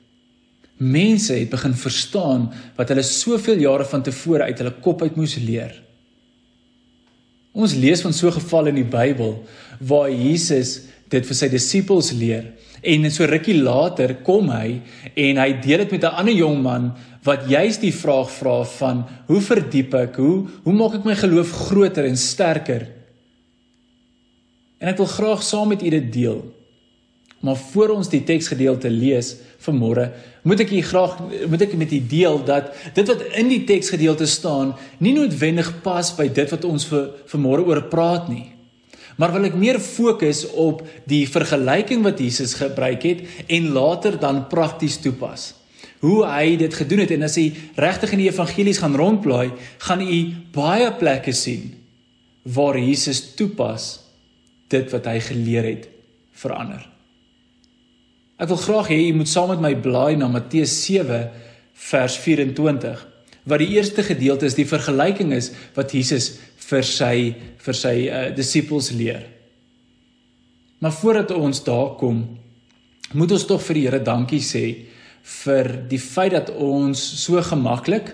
Mense 0.77 1.33
het 1.33 1.49
begin 1.49 1.73
verstaan 1.73 2.53
wat 2.75 2.89
hulle 2.89 3.03
soveel 3.03 3.57
jare 3.57 3.85
van 3.85 4.03
tevore 4.03 4.43
uit 4.43 4.57
hulle 4.57 4.75
kop 4.81 5.01
uit 5.01 5.15
moes 5.15 5.35
leer. 5.35 5.73
Ons 7.57 7.73
lees 7.73 8.01
van 8.01 8.13
so 8.13 8.31
gevalle 8.31 8.69
in 8.69 8.83
die 8.83 8.91
Bybel 8.97 9.39
waar 9.79 10.11
Jesus 10.11 10.81
dit 11.09 11.25
vir 11.25 11.35
sy 11.35 11.49
disippels 11.49 12.11
leer 12.13 12.53
en 12.81 13.11
so 13.11 13.25
rukkie 13.25 13.57
later 13.61 14.15
kom 14.23 14.49
hy 14.49 14.81
en 15.15 15.37
hy 15.37 15.51
deel 15.63 15.85
dit 15.85 15.91
met 15.91 16.03
'n 16.03 16.17
ander 16.19 16.33
jong 16.33 16.61
man 16.61 16.91
wat 17.23 17.49
juist 17.49 17.81
die 17.81 17.93
vraag 17.93 18.29
vra 18.31 18.63
van 18.63 19.05
hoe 19.27 19.41
verdiep 19.41 19.93
ek? 19.93 20.15
Hoe 20.15 20.47
hoe 20.63 20.73
maak 20.73 20.93
ek 20.93 21.05
my 21.05 21.15
geloof 21.15 21.51
groter 21.51 22.05
en 22.05 22.17
sterker? 22.17 22.87
En 24.79 24.87
ek 24.87 24.97
wil 24.97 25.09
graag 25.09 25.43
saam 25.43 25.67
met 25.67 25.83
u 25.83 25.89
dit 25.89 26.13
deel. 26.13 26.45
Maar 27.41 27.55
voor 27.55 27.89
ons 27.89 28.09
die 28.09 28.23
teksgedeelte 28.23 28.89
lees 28.89 29.35
vanmôre 29.61 30.11
moet 30.47 30.61
ek 30.63 30.71
u 30.71 30.81
graag 30.81 31.17
moet 31.49 31.61
ek 31.61 31.73
met 31.77 31.91
u 31.91 31.99
deel 32.07 32.39
dat 32.47 32.71
dit 32.95 33.07
wat 33.07 33.23
in 33.35 33.49
die 33.51 33.63
teksgedeelte 33.67 34.25
staan 34.25 34.75
nie 35.03 35.13
noodwendig 35.13 35.81
pas 35.83 36.13
by 36.15 36.29
dit 36.31 36.53
wat 36.53 36.63
ons 36.65 36.85
vir 36.87 37.09
vanmôre 37.33 37.65
oor 37.67 37.81
praat 37.91 38.29
nie. 38.31 38.56
Maar 39.17 39.33
wil 39.33 39.47
ek 39.49 39.57
meer 39.57 39.79
fokus 39.81 40.43
op 40.53 40.83
die 41.09 41.25
vergelyking 41.29 42.03
wat 42.05 42.21
Jesus 42.21 42.53
gebruik 42.59 43.05
het 43.07 43.23
en 43.49 43.71
later 43.73 44.19
dan 44.21 44.45
prakties 44.49 44.99
toepas. 45.01 45.53
Hoe 46.05 46.21
hy 46.29 46.57
dit 46.61 46.73
gedoen 46.73 47.01
het 47.01 47.13
en 47.15 47.25
as 47.25 47.37
jy 47.39 47.47
regtig 47.81 48.13
in 48.13 48.21
die 48.21 48.29
evangelies 48.29 48.81
gaan 48.83 48.97
rondblaai, 48.97 49.49
gaan 49.81 50.03
u 50.05 50.19
baie 50.53 50.91
plekke 50.99 51.33
sien 51.33 51.71
waar 52.53 52.77
Jesus 52.77 53.33
toepas 53.35 53.97
dit 54.69 54.93
wat 54.93 55.09
hy 55.09 55.17
geleer 55.23 55.65
het 55.65 55.89
verander. 56.37 56.85
Ek 58.37 58.51
wil 58.51 58.61
graag 58.61 58.91
hê 58.93 58.99
jy 59.01 59.13
moet 59.17 59.31
saam 59.31 59.49
met 59.55 59.63
my 59.63 59.73
blaai 59.81 60.13
na 60.19 60.29
Matteus 60.29 60.75
7 60.85 61.23
vers 61.89 62.17
24 62.21 63.01
wat 63.47 63.61
die 63.63 63.71
eerste 63.77 64.03
gedeelte 64.03 64.47
is 64.47 64.57
die 64.57 64.67
vergelyking 64.67 65.31
is 65.35 65.51
wat 65.75 65.93
Jesus 65.95 66.35
vir 66.67 66.85
sy 66.85 67.15
vir 67.63 67.77
sy 67.77 67.95
uh, 68.07 68.21
disippels 68.35 68.91
leer. 68.95 69.25
Maar 70.83 70.93
voordat 70.93 71.33
ons 71.33 71.63
daar 71.65 71.95
kom, 71.99 72.21
moet 73.17 73.33
ons 73.33 73.47
tog 73.49 73.63
vir 73.65 73.79
die 73.79 73.85
Here 73.87 73.99
dankie 74.03 74.43
sê 74.43 74.63
vir 75.43 75.73
die 75.89 75.99
feit 75.99 76.35
dat 76.35 76.53
ons 76.53 77.01
so 77.23 77.41
gemaklik 77.43 78.13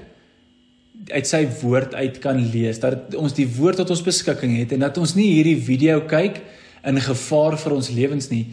uit 1.11 1.27
sy 1.27 1.43
woord 1.61 1.93
uit 1.97 2.17
kan 2.23 2.39
lees, 2.53 2.79
dat 2.79 3.13
ons 3.19 3.35
die 3.35 3.49
woord 3.57 3.81
tot 3.81 3.91
ons 3.93 4.05
beskikking 4.05 4.55
het 4.61 4.73
en 4.73 4.85
dat 4.85 4.97
ons 5.01 5.13
nie 5.17 5.33
hierdie 5.35 5.59
video 5.59 6.05
kyk 6.09 6.39
in 6.87 7.01
gevaar 7.03 7.57
vir 7.59 7.75
ons 7.75 7.91
lewens 7.93 8.29
nie, 8.31 8.45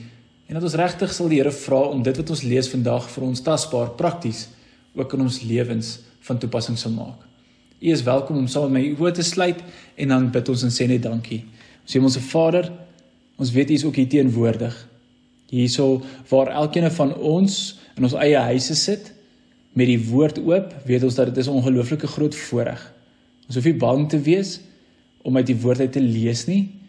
En 0.51 0.57
dat 0.59 0.64
ons 0.66 0.75
regtig 0.75 1.12
sal 1.14 1.29
die 1.31 1.38
Here 1.38 1.53
vra 1.55 1.85
om 1.95 2.01
dit 2.03 2.16
wat 2.19 2.31
ons 2.35 2.40
lees 2.43 2.69
vandag 2.73 3.05
vir 3.12 3.27
ons 3.29 3.43
tasbaar 3.47 3.93
prakties 3.99 4.49
ook 4.99 5.12
in 5.14 5.23
ons 5.29 5.37
lewens 5.47 5.93
van 6.27 6.39
toepassing 6.39 6.79
sal 6.79 6.93
maak. 6.93 7.27
U 7.81 7.91
is 7.91 8.03
welkom 8.03 8.37
om 8.37 8.47
saam 8.47 8.73
met 8.73 8.83
my 8.83 9.01
oë 9.01 9.13
te 9.17 9.25
sluit 9.25 9.61
en 9.97 10.09
dan 10.09 10.31
bid 10.31 10.49
ons 10.49 10.63
en 10.67 10.73
sê 10.75 10.87
net 10.89 11.03
dankie. 11.03 11.45
Ons 11.85 11.95
sê 11.95 12.01
ons 12.01 12.13
se 12.13 12.21
Vader, 12.21 12.71
ons 13.41 13.53
weet 13.53 13.71
U 13.71 13.75
is 13.75 13.85
ook 13.85 13.97
hier 13.97 14.09
teenwoordig. 14.09 14.75
Hierso 15.51 16.03
waar 16.29 16.53
elkeen 16.63 16.91
van 16.91 17.15
ons 17.15 17.79
in 17.97 18.05
ons 18.05 18.15
eie 18.15 18.39
huise 18.53 18.75
sit 18.75 19.13
met 19.73 19.87
die 19.87 20.01
woord 20.11 20.39
oop, 20.39 20.75
weet 20.87 21.05
ons 21.05 21.15
dat 21.15 21.35
dit 21.35 21.47
'n 21.47 21.51
ongelooflike 21.51 22.07
groot 22.07 22.35
voorreg. 22.35 22.93
Ons 23.47 23.57
hoef 23.57 23.65
nie 23.65 23.79
bang 23.79 24.09
te 24.09 24.19
wees 24.19 24.61
om 25.23 25.37
uit 25.37 25.47
die 25.47 25.61
woord 25.61 25.81
uit 25.81 25.93
te 25.93 26.01
lees 26.01 26.47
nie, 26.47 26.81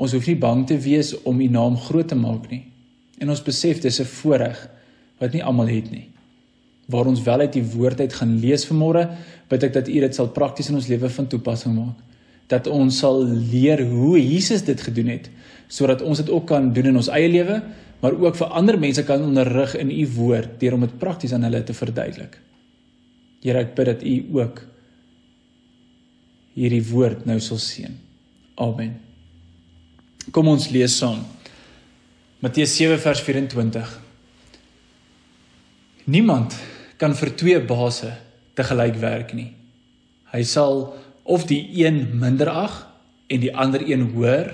Ons 0.00 0.14
hoef 0.16 0.30
nie 0.30 0.38
bang 0.40 0.62
te 0.68 0.78
wees 0.80 1.12
om 1.28 1.40
u 1.40 1.46
naam 1.52 1.76
groot 1.76 2.08
te 2.08 2.16
maak 2.16 2.48
nie. 2.48 2.62
En 3.20 3.28
ons 3.32 3.42
besef 3.44 3.82
dis 3.84 4.00
'n 4.00 4.08
voorreg 4.08 4.68
wat 5.20 5.32
nie 5.32 5.44
almal 5.44 5.68
het 5.68 5.90
nie. 5.90 6.08
Waar 6.90 7.10
ons 7.10 7.22
wel 7.22 7.46
uit 7.46 7.58
die 7.58 7.66
woord 7.74 8.00
uit 8.00 8.14
gaan 8.18 8.38
lees 8.42 8.66
vanmôre, 8.68 9.06
bid 9.50 9.66
ek 9.68 9.74
dat 9.78 9.88
u 9.90 10.00
dit 10.02 10.16
sal 10.16 10.30
prakties 10.34 10.70
in 10.70 10.78
ons 10.78 10.88
lewe 10.90 11.10
van 11.10 11.28
toepassing 11.30 11.74
maak. 11.76 11.98
Dat 12.50 12.66
ons 12.70 12.98
sal 12.98 13.22
leer 13.24 13.84
hoe 13.86 14.16
Jesus 14.18 14.64
dit 14.66 14.80
gedoen 14.80 15.12
het, 15.12 15.30
sodat 15.70 16.02
ons 16.02 16.18
dit 16.18 16.30
ook 16.30 16.48
kan 16.50 16.72
doen 16.74 16.90
in 16.90 16.98
ons 16.98 17.10
eie 17.14 17.30
lewe, 17.30 17.60
maar 18.00 18.16
ook 18.16 18.38
vir 18.40 18.54
ander 18.56 18.78
mense 18.80 19.04
kan 19.04 19.22
onderrig 19.22 19.76
in 19.78 19.90
u 19.92 20.06
woord 20.16 20.56
deur 20.60 20.74
om 20.74 20.86
dit 20.86 20.98
prakties 20.98 21.34
aan 21.36 21.44
hulle 21.46 21.62
te 21.64 21.76
verduidelik. 21.76 22.38
Here, 23.44 23.60
ek 23.62 23.74
bid 23.76 23.88
dat 23.88 24.02
u 24.04 24.14
ook 24.40 24.64
hierdie 26.58 26.82
woord 26.90 27.26
nou 27.28 27.38
sal 27.40 27.60
seën. 27.62 27.94
Amen. 28.60 28.96
Kom 30.34 30.50
ons 30.52 30.68
lees 30.72 30.96
saam. 31.00 31.22
Matteus 32.40 32.74
7 32.76 32.98
vers 33.00 33.22
24. 33.24 33.94
Niemand 36.10 36.56
kan 37.00 37.16
vir 37.16 37.32
twee 37.40 37.60
baase 37.64 38.12
te 38.54 38.64
gelyk 38.66 38.98
werk 39.00 39.32
nie. 39.32 39.50
Hy 40.30 40.42
sal 40.44 40.90
of 41.24 41.46
die 41.48 41.62
een 41.80 42.02
minder 42.20 42.50
ag 42.52 42.82
en 43.32 43.40
die 43.40 43.54
ander 43.56 43.82
een 43.86 44.10
hoër 44.12 44.52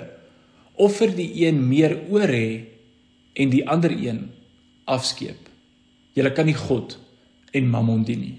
of 0.77 0.95
vir 1.01 1.11
die 1.17 1.29
een 1.43 1.59
meer 1.67 1.97
oor 2.09 2.29
hê 2.31 2.49
en 3.37 3.51
die 3.51 3.65
ander 3.67 3.91
een 3.91 4.27
afskeep. 4.87 5.49
Jy 6.15 6.31
kan 6.33 6.47
nie 6.49 6.57
God 6.57 6.95
en 7.53 7.69
Mammon 7.69 8.05
dien 8.07 8.21
nie. 8.21 8.37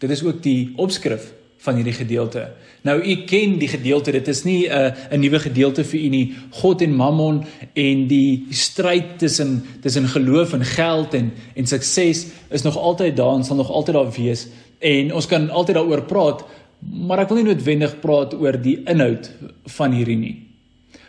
Dit 0.00 0.12
is 0.12 0.22
ook 0.24 0.42
die 0.44 0.72
opskrif 0.80 1.32
van 1.64 1.74
hierdie 1.74 1.96
gedeelte. 1.96 2.52
Nou 2.82 3.00
u 3.02 3.14
ken 3.26 3.58
die 3.58 3.68
gedeelte, 3.68 4.12
dit 4.12 4.28
is 4.28 4.44
nie 4.44 4.68
'n 4.68 4.72
uh, 4.72 4.92
'n 5.10 5.20
nuwe 5.20 5.38
gedeelte 5.38 5.84
vir 5.84 6.00
u 6.00 6.08
nie. 6.08 6.34
God 6.50 6.82
en 6.82 6.94
Mammon 6.94 7.44
en 7.74 8.06
die 8.06 8.46
stryd 8.50 9.18
tussen 9.18 9.64
tussen 9.80 10.08
geloof 10.08 10.52
en 10.52 10.64
geld 10.64 11.14
en 11.14 11.32
en 11.54 11.66
sukses 11.66 12.26
is 12.50 12.62
nog 12.62 12.76
altyd 12.76 13.16
daar 13.16 13.34
en 13.34 13.44
sal 13.44 13.56
nog 13.56 13.70
altyd 13.70 13.94
daar 13.94 14.12
wees 14.12 14.46
en 14.78 15.14
ons 15.14 15.26
kan 15.26 15.50
altyd 15.50 15.74
daaroor 15.74 16.02
praat, 16.02 16.44
maar 16.80 17.22
ek 17.24 17.28
wil 17.32 17.40
nie 17.40 17.48
noodwendig 17.48 17.96
praat 18.02 18.34
oor 18.36 18.58
die 18.60 18.78
inhoud 18.84 19.30
van 19.78 19.92
hierdie 19.96 20.18
nie. 20.20 20.34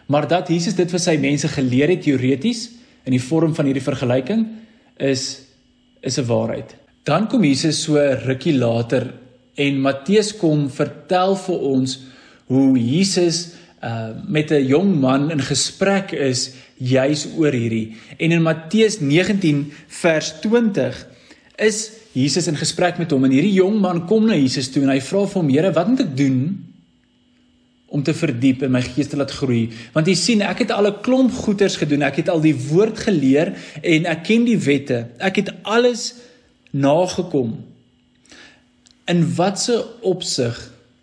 Maar 0.08 0.28
dat 0.28 0.50
Jesus 0.50 0.78
dit 0.78 0.92
vir 0.92 1.04
sy 1.04 1.18
mense 1.20 1.50
geleer 1.52 1.92
het 1.92 2.06
teoreties 2.06 2.70
in 3.06 3.16
die 3.16 3.24
vorm 3.24 3.56
van 3.56 3.68
hierdie 3.68 3.84
vergelyking 3.84 4.48
is 4.98 5.44
is 6.02 6.18
'n 6.18 6.26
waarheid. 6.26 6.76
Dan 7.04 7.28
kom 7.28 7.44
Jesus 7.44 7.84
so 7.84 7.96
rukkie 7.98 8.54
later 8.54 9.14
En 9.58 9.80
Matteus 9.82 10.36
kom 10.38 10.68
vertel 10.70 11.34
vir 11.48 11.64
ons 11.74 12.00
hoe 12.52 12.78
Jesus 12.78 13.58
uh 13.84 14.10
met 14.26 14.52
'n 14.52 14.66
jong 14.66 15.00
man 15.00 15.32
in 15.32 15.42
gesprek 15.42 16.12
is 16.12 16.52
juis 16.78 17.28
oor 17.38 17.52
hierdie. 17.52 17.96
En 18.18 18.32
in 18.32 18.42
Matteus 18.42 19.00
19 19.00 19.72
vers 19.88 20.34
20 20.42 21.08
is 21.56 21.92
Jesus 22.12 22.48
in 22.48 22.58
gesprek 22.58 22.98
met 22.98 23.12
hom 23.12 23.24
en 23.24 23.32
hierdie 23.32 23.54
jong 23.54 23.80
man 23.82 24.06
kom 24.06 24.26
na 24.26 24.34
Jesus 24.34 24.70
toe 24.70 24.84
en 24.84 24.90
hy 24.90 25.02
vra 25.02 25.26
vir 25.26 25.42
hom: 25.42 25.50
"Here, 25.50 25.72
wat 25.74 25.88
moet 25.88 26.00
ek 26.00 26.18
doen 26.18 26.66
om 27.88 28.04
te 28.04 28.14
verdiep 28.14 28.62
en 28.62 28.72
my 28.72 28.82
gees 28.82 29.08
te 29.08 29.18
laat 29.18 29.32
groei? 29.32 29.70
Want 29.94 30.08
jy 30.08 30.16
sien, 30.16 30.42
ek 30.42 30.60
het 30.60 30.72
al 30.72 30.88
'n 30.88 31.02
klomp 31.02 31.32
goeters 31.32 31.78
gedoen. 31.78 32.02
Ek 32.02 32.16
het 32.16 32.30
al 32.30 32.42
die 32.42 32.56
woord 32.56 33.00
geleer 33.00 33.54
en 33.82 34.06
ek 34.06 34.24
ken 34.24 34.46
die 34.46 34.58
wette. 34.58 35.08
Ek 35.18 35.36
het 35.36 35.54
alles 35.64 36.14
nagekom." 36.72 37.77
In 39.08 39.24
watse 39.38 39.76
opsig 40.04 40.58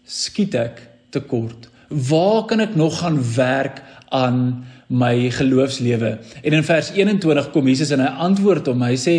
skiet 0.04 0.54
ek 0.58 0.82
tekort? 1.14 1.70
Waar 1.88 2.44
kan 2.50 2.60
ek 2.60 2.76
nog 2.76 2.98
gaan 3.00 3.16
werk 3.36 3.80
aan 4.12 4.64
my 4.92 5.30
geloofslewe? 5.32 6.18
En 6.44 6.52
in 6.52 6.66
vers 6.66 6.90
21 6.92 7.50
kom 7.54 7.68
Jesus 7.68 7.94
en 7.96 8.04
hy 8.04 8.10
antwoord 8.26 8.68
hom. 8.68 8.84
Hy 8.84 8.98
sê: 9.00 9.16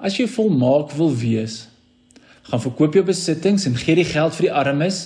As 0.00 0.16
jy 0.16 0.28
volmaak 0.30 0.94
wil 0.96 1.12
wees, 1.20 1.66
gaan 2.48 2.64
verkoop 2.64 2.96
jou 2.96 3.04
besittings 3.04 3.66
en 3.68 3.76
gee 3.76 3.98
die 3.98 4.08
geld 4.08 4.36
vir 4.38 4.48
die 4.48 4.56
armes 4.56 5.02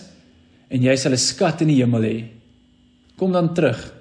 en 0.70 0.84
jy 0.86 0.94
sal 0.96 1.12
'n 1.12 1.18
skat 1.18 1.62
in 1.66 1.74
die 1.74 1.82
hemel 1.82 2.06
hê. 2.06 2.18
Kom 3.18 3.32
dan 3.32 3.54
terug 3.54 3.92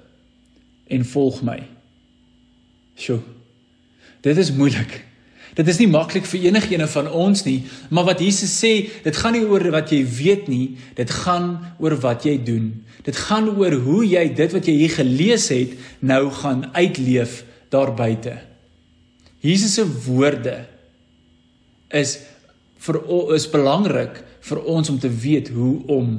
en 0.86 1.04
volg 1.04 1.42
my. 1.42 1.58
Sjoe. 2.94 3.20
Dit 4.22 4.38
is 4.38 4.52
moeilik. 4.52 5.11
Dit 5.52 5.68
is 5.68 5.78
nie 5.82 5.88
maklik 5.90 6.24
vir 6.30 6.46
enigiene 6.48 6.86
van 6.88 7.10
ons 7.12 7.42
nie, 7.44 7.58
maar 7.92 8.06
wat 8.08 8.22
Jesus 8.24 8.54
sê, 8.56 8.88
dit 9.04 9.16
gaan 9.20 9.34
nie 9.36 9.44
oor 9.44 9.66
wat 9.74 9.90
jy 9.92 10.00
weet 10.08 10.46
nie, 10.48 10.78
dit 10.96 11.10
gaan 11.22 11.58
oor 11.82 11.98
wat 12.00 12.24
jy 12.24 12.38
doen. 12.40 12.70
Dit 13.04 13.18
gaan 13.28 13.50
oor 13.52 13.76
hoe 13.84 14.00
jy 14.06 14.22
dit 14.32 14.54
wat 14.56 14.68
jy 14.68 14.78
hier 14.78 14.94
gelees 14.96 15.50
het 15.52 15.74
nou 16.00 16.30
gaan 16.40 16.70
uitleef 16.72 17.42
daar 17.72 17.92
buite. 17.96 18.38
Jesus 19.42 19.74
se 19.76 19.84
woorde 20.06 20.62
is 21.92 22.20
vir 22.82 22.98
is 23.36 23.48
belangrik 23.50 24.22
vir 24.48 24.60
ons 24.70 24.88
om 24.90 24.98
te 25.02 25.10
weet 25.10 25.50
hoe 25.54 25.74
om 25.92 26.14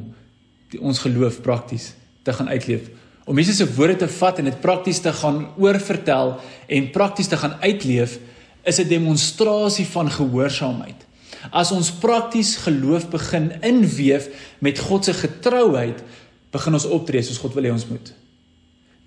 die, 0.71 0.79
ons 0.79 1.01
geloof 1.03 1.41
prakties 1.43 1.93
te 2.23 2.35
gaan 2.35 2.51
uitleef. 2.51 2.91
Om 3.25 3.39
Jesus 3.39 3.61
se 3.63 3.67
woorde 3.75 4.03
te 4.03 4.11
vat 4.19 4.39
en 4.39 4.49
dit 4.51 4.61
prakties 4.61 4.99
te 5.03 5.13
gaan 5.15 5.45
oorvertel 5.57 6.35
en 6.67 6.91
prakties 6.91 7.31
te 7.31 7.39
gaan 7.39 7.55
uitleef 7.63 8.19
is 8.63 8.79
'n 8.79 8.87
demonstrasie 8.87 9.85
van 9.85 10.11
gehoorsaamheid. 10.11 11.05
As 11.51 11.71
ons 11.71 11.91
prakties 11.91 12.55
geloof 12.55 13.09
begin 13.09 13.51
inweef 13.61 14.29
met 14.59 14.79
God 14.79 15.05
se 15.05 15.13
getrouheid, 15.13 16.03
begin 16.51 16.73
ons 16.73 16.85
optree 16.85 17.21
soos 17.21 17.37
God 17.37 17.53
wil 17.53 17.63
hê 17.63 17.71
ons 17.71 17.87
moet. 17.87 18.13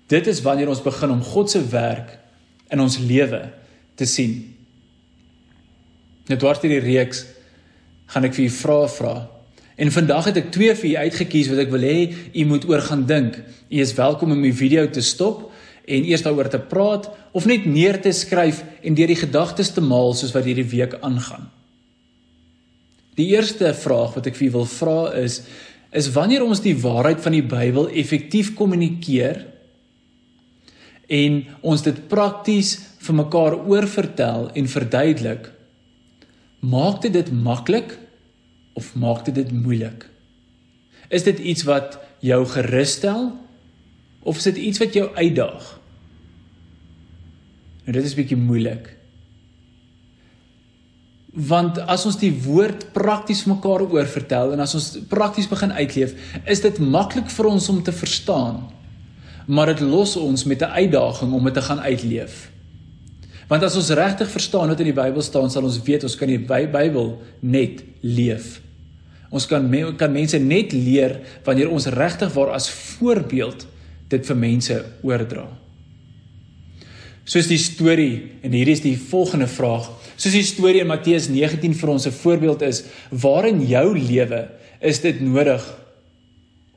Dit 0.07 0.27
is 0.27 0.41
wanneer 0.41 0.69
ons 0.69 0.83
begin 0.83 1.11
om 1.11 1.23
God 1.23 1.51
se 1.51 1.61
werk 1.67 2.19
in 2.69 2.79
ons 2.79 2.97
lewe 2.97 3.49
te 3.95 4.05
sien. 4.05 4.55
Net 6.27 6.39
dwars 6.39 6.59
deur 6.59 6.69
die 6.69 6.83
reeks 6.83 7.25
gaan 8.11 8.27
ek 8.27 8.35
vir 8.37 8.45
u 8.45 8.49
vrae 8.49 8.87
vra. 8.87 9.15
En 9.77 9.91
vandag 9.91 10.25
het 10.31 10.37
ek 10.37 10.51
twee 10.51 10.75
vir 10.75 10.89
u 10.89 10.95
uitget 11.05 11.29
kies 11.31 11.49
wat 11.51 11.59
ek 11.65 11.71
wil 11.73 11.85
hê 11.85 12.13
u 12.33 12.45
moet 12.49 12.65
oor 12.69 12.81
gaan 12.81 13.05
dink. 13.05 13.37
U 13.69 13.81
is 13.83 13.93
welkom 13.97 14.31
om 14.31 14.41
die 14.41 14.55
video 14.55 14.87
te 14.89 15.01
stop 15.01 15.47
en 15.87 16.07
eers 16.07 16.23
daaroor 16.25 16.49
te 16.51 16.59
praat 16.59 17.07
of 17.31 17.47
net 17.47 17.65
neer 17.65 18.01
te 18.03 18.11
skryf 18.11 18.63
en 18.83 18.95
deur 18.97 19.07
die 19.07 19.21
gedagtes 19.21 19.71
te 19.71 19.83
maal 19.83 20.11
soos 20.17 20.33
wat 20.35 20.47
hierdie 20.47 20.67
week 20.67 20.97
aangaan. 20.99 21.47
Die 23.17 23.31
eerste 23.33 23.71
vraag 23.73 24.17
wat 24.17 24.27
ek 24.29 24.35
vir 24.37 24.49
julle 24.49 24.59
wil 24.59 24.71
vra 24.71 24.99
is 25.23 25.41
is 25.95 26.09
wanneer 26.11 26.43
ons 26.43 26.59
die 26.61 26.75
waarheid 26.75 27.21
van 27.23 27.33
die 27.33 27.45
Bybel 27.47 27.87
effektief 27.95 28.51
kommunikeer 28.59 29.45
en 31.07 31.37
ons 31.63 31.83
dit 31.85 32.01
prakties 32.11 32.73
vir 33.07 33.15
mekaar 33.23 33.55
oorvertel 33.71 34.49
en 34.51 34.67
verduidelik 34.67 35.47
maak 36.59 36.99
dit 37.05 37.15
dit 37.15 37.31
maklik 37.31 37.95
of 38.77 38.91
maak 38.99 39.23
dit 39.25 39.39
dit 39.39 39.51
moeilik? 39.55 40.03
Is 41.09 41.23
dit 41.23 41.39
iets 41.39 41.63
wat 41.63 41.95
jou 42.19 42.43
gerus 42.51 42.97
stel 42.99 43.31
of 44.27 44.39
is 44.39 44.49
dit 44.49 44.59
iets 44.69 44.81
wat 44.83 44.95
jou 44.95 45.07
uitdaag? 45.15 45.73
Nou 47.87 47.95
dit 47.95 48.03
is 48.03 48.15
bietjie 48.17 48.39
moeilik. 48.39 48.89
Want 51.37 51.77
as 51.85 52.03
ons 52.09 52.17
die 52.19 52.33
woord 52.43 52.89
prakties 52.95 53.45
mekaar 53.47 53.85
oor 53.85 54.09
vertel 54.09 54.51
en 54.55 54.63
as 54.63 54.73
ons 54.75 54.89
prakties 55.07 55.47
begin 55.47 55.71
uitleef, 55.77 56.15
is 56.49 56.63
dit 56.65 56.81
maklik 56.83 57.29
vir 57.31 57.47
ons 57.51 57.69
om 57.71 57.79
te 57.85 57.93
verstaan. 57.95 58.65
Maar 59.47 59.71
dit 59.71 59.85
los 59.87 60.17
ons 60.19 60.43
met 60.43 60.61
'n 60.61 60.75
uitdaging 60.83 61.31
om 61.33 61.43
dit 61.43 61.53
te 61.53 61.61
gaan 61.61 61.79
uitleef. 61.79 62.51
Want 63.47 63.63
as 63.63 63.75
ons 63.75 63.89
regtig 63.95 64.29
verstaan 64.29 64.67
wat 64.67 64.79
in 64.79 64.91
die 64.91 65.01
Bybel 65.01 65.21
staan, 65.21 65.51
sal 65.51 65.63
ons 65.63 65.79
weet 65.83 66.03
ons 66.03 66.15
kan 66.15 66.27
die 66.27 66.39
Bybel 66.39 67.21
net 67.39 67.83
leef. 68.01 68.61
Ons 69.29 69.45
kan 69.45 69.63
kan 69.97 70.11
mense 70.11 70.37
net 70.39 70.71
leer 70.71 71.19
wanneer 71.43 71.69
ons 71.69 71.85
regtig 71.85 72.33
waar 72.33 72.51
as 72.55 72.69
voorbeeld 72.69 73.67
dit 74.09 74.27
vir 74.27 74.37
mense 74.39 74.77
oordra. 75.03 75.47
Soos 77.27 77.49
die 77.49 77.59
storie 77.59 78.39
en 78.45 78.53
hier 78.55 78.69
is 78.71 78.81
die 78.85 78.95
volgende 78.95 79.49
vraag. 79.51 79.89
Soos 80.15 80.35
die 80.35 80.45
storie 80.47 80.79
in 80.83 80.87
Matteus 80.87 81.27
19 81.27 81.75
vir 81.75 81.89
ons 81.91 82.07
'n 82.07 82.15
voorbeeld 82.15 82.61
is, 82.61 82.83
waar 83.11 83.47
in 83.47 83.61
jou 83.67 83.97
lewe 83.97 84.47
is 84.79 85.01
dit 85.01 85.21
nodig 85.21 85.63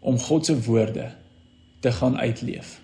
om 0.01 0.19
God 0.19 0.47
se 0.47 0.57
woorde 0.63 1.13
te 1.81 1.93
gaan 1.93 2.19
uitleef? 2.19 2.81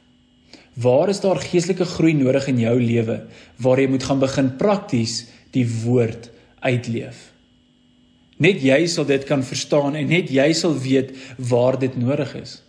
Waar 0.74 1.08
is 1.08 1.20
daar 1.20 1.40
geestelike 1.40 1.84
groei 1.84 2.12
nodig 2.12 2.46
in 2.46 2.58
jou 2.58 2.80
lewe 2.80 3.26
waar 3.56 3.80
jy 3.80 3.88
moet 3.88 4.04
gaan 4.04 4.20
begin 4.20 4.56
prakties 4.56 5.26
die 5.50 5.66
woord 5.84 6.30
uitleef? 6.60 7.32
Net 8.36 8.60
jy 8.60 8.86
sal 8.86 9.04
dit 9.08 9.24
kan 9.24 9.42
verstaan 9.42 9.96
en 9.96 10.08
net 10.08 10.30
jy 10.30 10.52
sal 10.52 10.76
weet 10.76 11.14
waar 11.38 11.78
dit 11.78 11.96
nodig 11.96 12.34
is. 12.34 12.62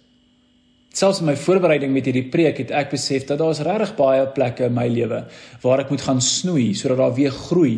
Selfs 0.98 1.20
in 1.22 1.28
my 1.30 1.36
voorbereiding 1.38 1.92
met 1.94 2.08
hierdie 2.10 2.26
preek 2.34 2.58
het 2.64 2.72
ek 2.74 2.90
besef 2.96 3.28
dat 3.30 3.38
daar's 3.38 3.62
regtig 3.66 3.94
baie 4.00 4.24
plekke 4.34 4.66
in 4.66 4.74
my 4.74 4.88
lewe 4.90 5.26
waar 5.62 5.84
ek 5.84 5.92
moet 5.94 6.02
gaan 6.02 6.22
snoei 6.24 6.72
sodat 6.78 7.04
daar 7.04 7.14
weer 7.18 7.36
groei 7.36 7.76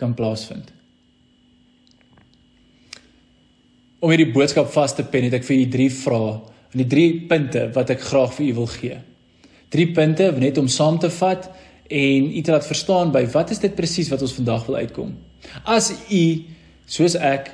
kan 0.00 0.14
plaasvind. 0.16 0.70
Om 4.00 4.14
hierdie 4.14 4.30
boodskap 4.32 4.70
vas 4.72 4.96
te 4.96 5.04
pen, 5.04 5.26
het 5.28 5.36
ek 5.36 5.44
vir 5.44 5.58
u 5.58 5.68
drie 5.74 5.90
vrae 5.92 6.32
en 6.70 6.80
die 6.80 6.88
drie 6.88 7.10
punte 7.28 7.66
wat 7.76 7.92
ek 7.92 8.08
graag 8.08 8.32
vir 8.38 8.46
u 8.46 8.52
wil 8.62 8.70
gee. 8.72 8.96
Drie 9.70 9.90
punte 9.92 10.30
net 10.40 10.58
om 10.62 10.70
saam 10.70 10.96
te 11.02 11.10
vat 11.12 11.50
en 11.90 12.30
u 12.30 12.40
te 12.40 12.54
laat 12.54 12.66
verstaan 12.66 13.12
by 13.12 13.26
wat 13.34 13.52
is 13.52 13.60
dit 13.60 13.76
presies 13.76 14.08
wat 14.08 14.22
ons 14.24 14.36
vandag 14.38 14.64
wil 14.70 14.80
uitkom. 14.80 15.12
As 15.68 15.92
u 16.08 16.24
soos 16.88 17.18
ek 17.20 17.52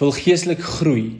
wil 0.00 0.10
geestelik 0.16 0.64
groei, 0.80 1.12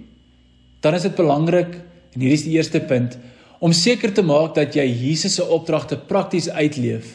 dan 0.82 0.96
is 0.98 1.06
dit 1.06 1.14
belangrik 1.14 1.76
En 2.16 2.24
hier 2.24 2.32
is 2.32 2.46
die 2.48 2.56
eerste 2.56 2.80
punt 2.80 3.18
om 3.60 3.72
seker 3.76 4.12
te 4.12 4.24
maak 4.24 4.54
dat 4.56 4.74
jy 4.76 4.84
Jesus 4.88 5.36
se 5.36 5.44
opdragte 5.44 5.98
prakties 6.08 6.48
uitleef 6.48 7.12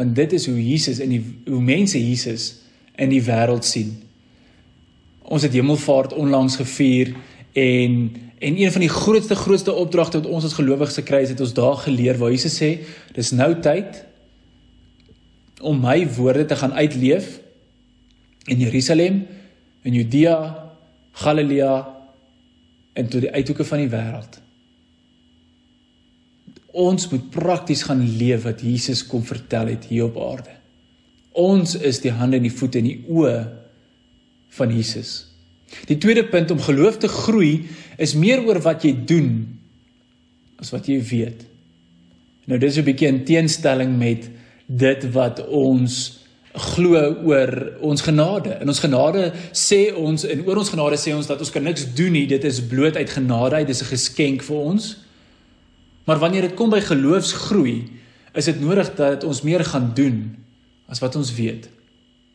want 0.00 0.14
dit 0.16 0.32
is 0.32 0.46
hoe 0.48 0.56
Jesus 0.56 0.98
in 1.04 1.12
die 1.12 1.20
hoe 1.50 1.60
mense 1.60 2.00
Jesus 2.00 2.54
in 2.96 3.10
die 3.12 3.20
wêreld 3.20 3.66
sien. 3.68 3.90
Ons 5.28 5.44
het 5.44 5.52
Hemelvaart 5.52 6.14
onlangs 6.16 6.56
gevier 6.60 7.12
en 7.52 8.10
en 8.40 8.56
een 8.56 8.72
van 8.72 8.80
die 8.80 8.88
grootste 8.88 9.36
grootste 9.36 9.72
opdragte 9.76 10.16
wat 10.22 10.30
ons 10.32 10.46
as 10.48 10.56
gelowiges 10.56 10.96
gekry 10.96 11.18
het, 11.20 11.34
het 11.34 11.42
ons 11.44 11.52
daar 11.52 11.76
geleer 11.82 12.16
waar 12.16 12.32
Jesus 12.32 12.54
sê, 12.56 12.70
dis 13.12 13.34
nou 13.36 13.50
tyd 13.60 13.98
om 15.60 15.76
my 15.76 16.06
woorde 16.16 16.46
te 16.48 16.56
gaan 16.56 16.72
uitleef 16.72 17.34
in 18.48 18.62
Jerusalem, 18.64 19.26
in 19.84 19.92
Judea, 19.92 20.38
Galilea 21.20 21.89
en 22.92 23.08
tot 23.08 23.20
die 23.20 23.32
uithoeke 23.32 23.64
van 23.64 23.82
die 23.84 23.90
wêreld. 23.92 24.40
Ons 26.70 27.08
moet 27.10 27.30
prakties 27.34 27.82
gaan 27.88 28.02
leef 28.18 28.44
wat 28.46 28.62
Jesus 28.62 29.02
kom 29.06 29.24
vertel 29.26 29.72
het 29.74 29.88
hier 29.90 30.06
op 30.06 30.18
aarde. 30.22 30.54
Ons 31.32 31.74
is 31.74 32.00
die 32.02 32.12
hande 32.14 32.38
en 32.38 32.46
die 32.46 32.54
voete 32.54 32.78
en 32.78 32.88
die 32.90 33.02
oë 33.10 33.36
van 34.58 34.74
Jesus. 34.74 35.30
Die 35.86 35.98
tweede 36.02 36.24
punt 36.26 36.50
om 36.50 36.62
geloof 36.62 36.98
te 37.02 37.10
groei 37.10 37.68
is 37.98 38.16
meer 38.18 38.42
oor 38.46 38.58
wat 38.62 38.84
jy 38.86 38.94
doen 39.06 39.30
as 40.60 40.72
wat 40.74 40.88
jy 40.90 40.98
weet. 41.02 41.46
Nou 42.46 42.58
dis 42.58 42.78
'n 42.78 42.84
bietjie 42.84 43.08
'n 43.08 43.24
teenstelling 43.24 43.98
met 43.98 44.30
dit 44.66 45.12
wat 45.12 45.46
ons 45.46 46.19
glo 46.54 46.98
oor 47.24 47.72
ons 47.80 48.02
genade. 48.02 48.56
In 48.60 48.68
ons 48.68 48.82
genade 48.82 49.32
sê 49.52 49.94
ons 49.94 50.24
en 50.26 50.46
oor 50.46 50.56
ons 50.56 50.72
genade 50.72 50.98
sê 50.98 51.14
ons 51.14 51.26
dat 51.26 51.38
ons 51.38 51.50
kan 51.50 51.62
niks 51.62 51.86
doen 51.94 52.12
nie. 52.12 52.26
Dit 52.26 52.44
is 52.44 52.58
bloot 52.60 52.96
uit 52.96 53.10
genade. 53.10 53.64
Dit 53.64 53.76
is 53.76 53.82
'n 53.82 53.92
geskenk 53.94 54.42
vir 54.42 54.56
ons. 54.56 54.96
Maar 56.04 56.18
wanneer 56.18 56.42
dit 56.42 56.54
kom 56.54 56.70
by 56.70 56.80
geloofsgroei, 56.80 57.88
is 58.34 58.44
dit 58.44 58.60
nodig 58.60 58.94
dat 58.94 59.24
ons 59.24 59.42
meer 59.42 59.64
gaan 59.64 59.90
doen 59.94 60.36
as 60.88 60.98
wat 60.98 61.16
ons 61.16 61.34
weet. 61.34 61.68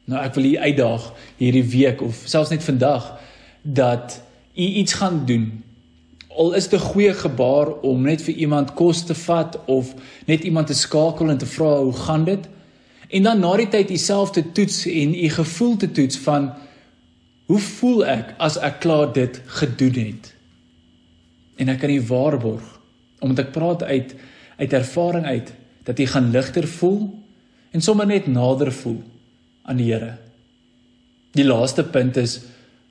Nou 0.06 0.22
ek 0.24 0.36
wil 0.36 0.44
u 0.44 0.58
uitdaag 0.58 1.14
hierdie 1.38 1.64
week 1.64 2.02
of 2.02 2.22
selfs 2.26 2.50
net 2.50 2.64
vandag 2.64 3.18
dat 3.62 4.22
u 4.56 4.62
iets 4.62 4.94
gaan 4.94 5.26
doen. 5.26 5.64
Al 6.30 6.54
is 6.54 6.68
dit 6.68 6.80
'n 6.80 6.84
goeie 6.84 7.14
gebaar 7.14 7.68
om 7.82 8.02
net 8.02 8.22
vir 8.22 8.36
iemand 8.36 8.74
kos 8.74 9.04
te 9.04 9.16
vat 9.16 9.60
of 9.66 9.94
net 10.26 10.44
iemand 10.44 10.68
te 10.68 10.74
skakel 10.74 11.30
en 11.30 11.38
te 11.38 11.46
vra 11.46 11.78
hoe 11.78 11.94
gaan 11.94 12.24
dit? 12.24 12.48
En 13.16 13.24
dan 13.24 13.40
na 13.40 13.54
die 13.56 13.70
tyd 13.72 13.92
jouself 13.94 14.34
te 14.36 14.44
toets 14.52 14.84
en 14.92 15.14
u 15.16 15.30
gevoel 15.32 15.76
te 15.80 15.92
toets 15.92 16.18
van 16.26 16.50
hoe 17.48 17.60
voel 17.60 18.02
ek 18.12 18.34
as 18.44 18.58
ek 18.60 18.82
klaar 18.84 19.14
dit 19.16 19.38
gedoen 19.60 20.00
het? 20.02 20.32
En 21.56 21.72
ek 21.72 21.80
kan 21.84 21.94
u 21.94 22.02
waarborg 22.10 22.72
omdat 23.24 23.46
ek 23.46 23.54
praat 23.56 23.84
uit 23.84 24.12
uit 24.60 24.74
ervaring 24.74 25.26
uit 25.26 25.54
dat 25.88 26.00
jy 26.00 26.06
gaan 26.12 26.28
ligter 26.32 26.68
voel 26.68 27.08
en 27.72 27.84
sommer 27.84 28.08
net 28.08 28.28
nader 28.28 28.72
voel 28.72 29.00
aan 29.64 29.80
die 29.80 29.88
Here. 29.94 30.18
Die 31.36 31.48
laaste 31.48 31.84
punt 31.84 32.20
is 32.20 32.42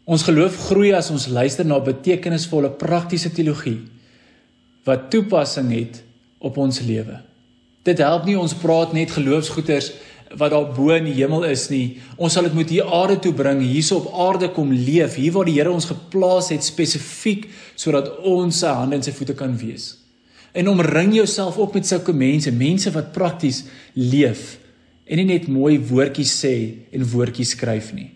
ons 0.04 0.24
geloof 0.24 0.56
groei 0.70 0.94
as 0.96 1.10
ons 1.12 1.28
luister 1.32 1.68
na 1.68 1.78
betekenisvolle 1.80 2.72
praktiese 2.80 3.32
teologie 3.32 3.78
wat 4.88 5.10
toepassing 5.12 5.70
het 5.72 6.02
op 6.44 6.58
ons 6.60 6.80
lewe. 6.84 7.20
Dit 7.84 8.00
help 8.00 8.24
nie 8.28 8.36
ons 8.40 8.56
praat 8.56 8.92
net 8.96 9.12
geloofsgoeters 9.12 9.92
wat 10.38 10.50
daar 10.50 10.70
bo 10.74 10.90
in 10.94 11.06
die 11.08 11.16
hemel 11.16 11.44
is 11.48 11.68
nie. 11.70 11.98
Ons 12.16 12.36
sal 12.36 12.48
dit 12.48 12.56
moet 12.56 12.70
hier 12.72 12.88
aarde 12.90 13.18
toe 13.22 13.32
bring, 13.36 13.60
hierso 13.62 14.00
op 14.02 14.14
aarde 14.26 14.50
kom 14.54 14.72
leef, 14.72 15.18
hier 15.20 15.34
waar 15.34 15.46
die 15.48 15.56
Here 15.58 15.72
ons 15.72 15.88
geplaas 15.90 16.50
het 16.54 16.64
spesifiek 16.66 17.46
sodat 17.78 18.10
ons 18.26 18.62
sy 18.64 18.72
hande 18.74 18.98
en 18.98 19.06
sy 19.06 19.14
voete 19.14 19.36
kan 19.38 19.54
wees. 19.60 19.92
En 20.54 20.70
omring 20.70 21.14
jouself 21.14 21.58
op 21.58 21.74
met 21.74 21.86
sulke 21.86 22.14
mense, 22.14 22.52
mense 22.54 22.90
wat 22.94 23.12
prakties 23.14 23.64
leef 23.94 24.56
en 25.04 25.20
nie 25.20 25.28
net 25.28 25.48
mooi 25.52 25.76
woordjies 25.82 26.32
sê 26.40 26.54
en 26.94 27.06
woordjies 27.10 27.54
skryf 27.56 27.92
nie. 27.94 28.10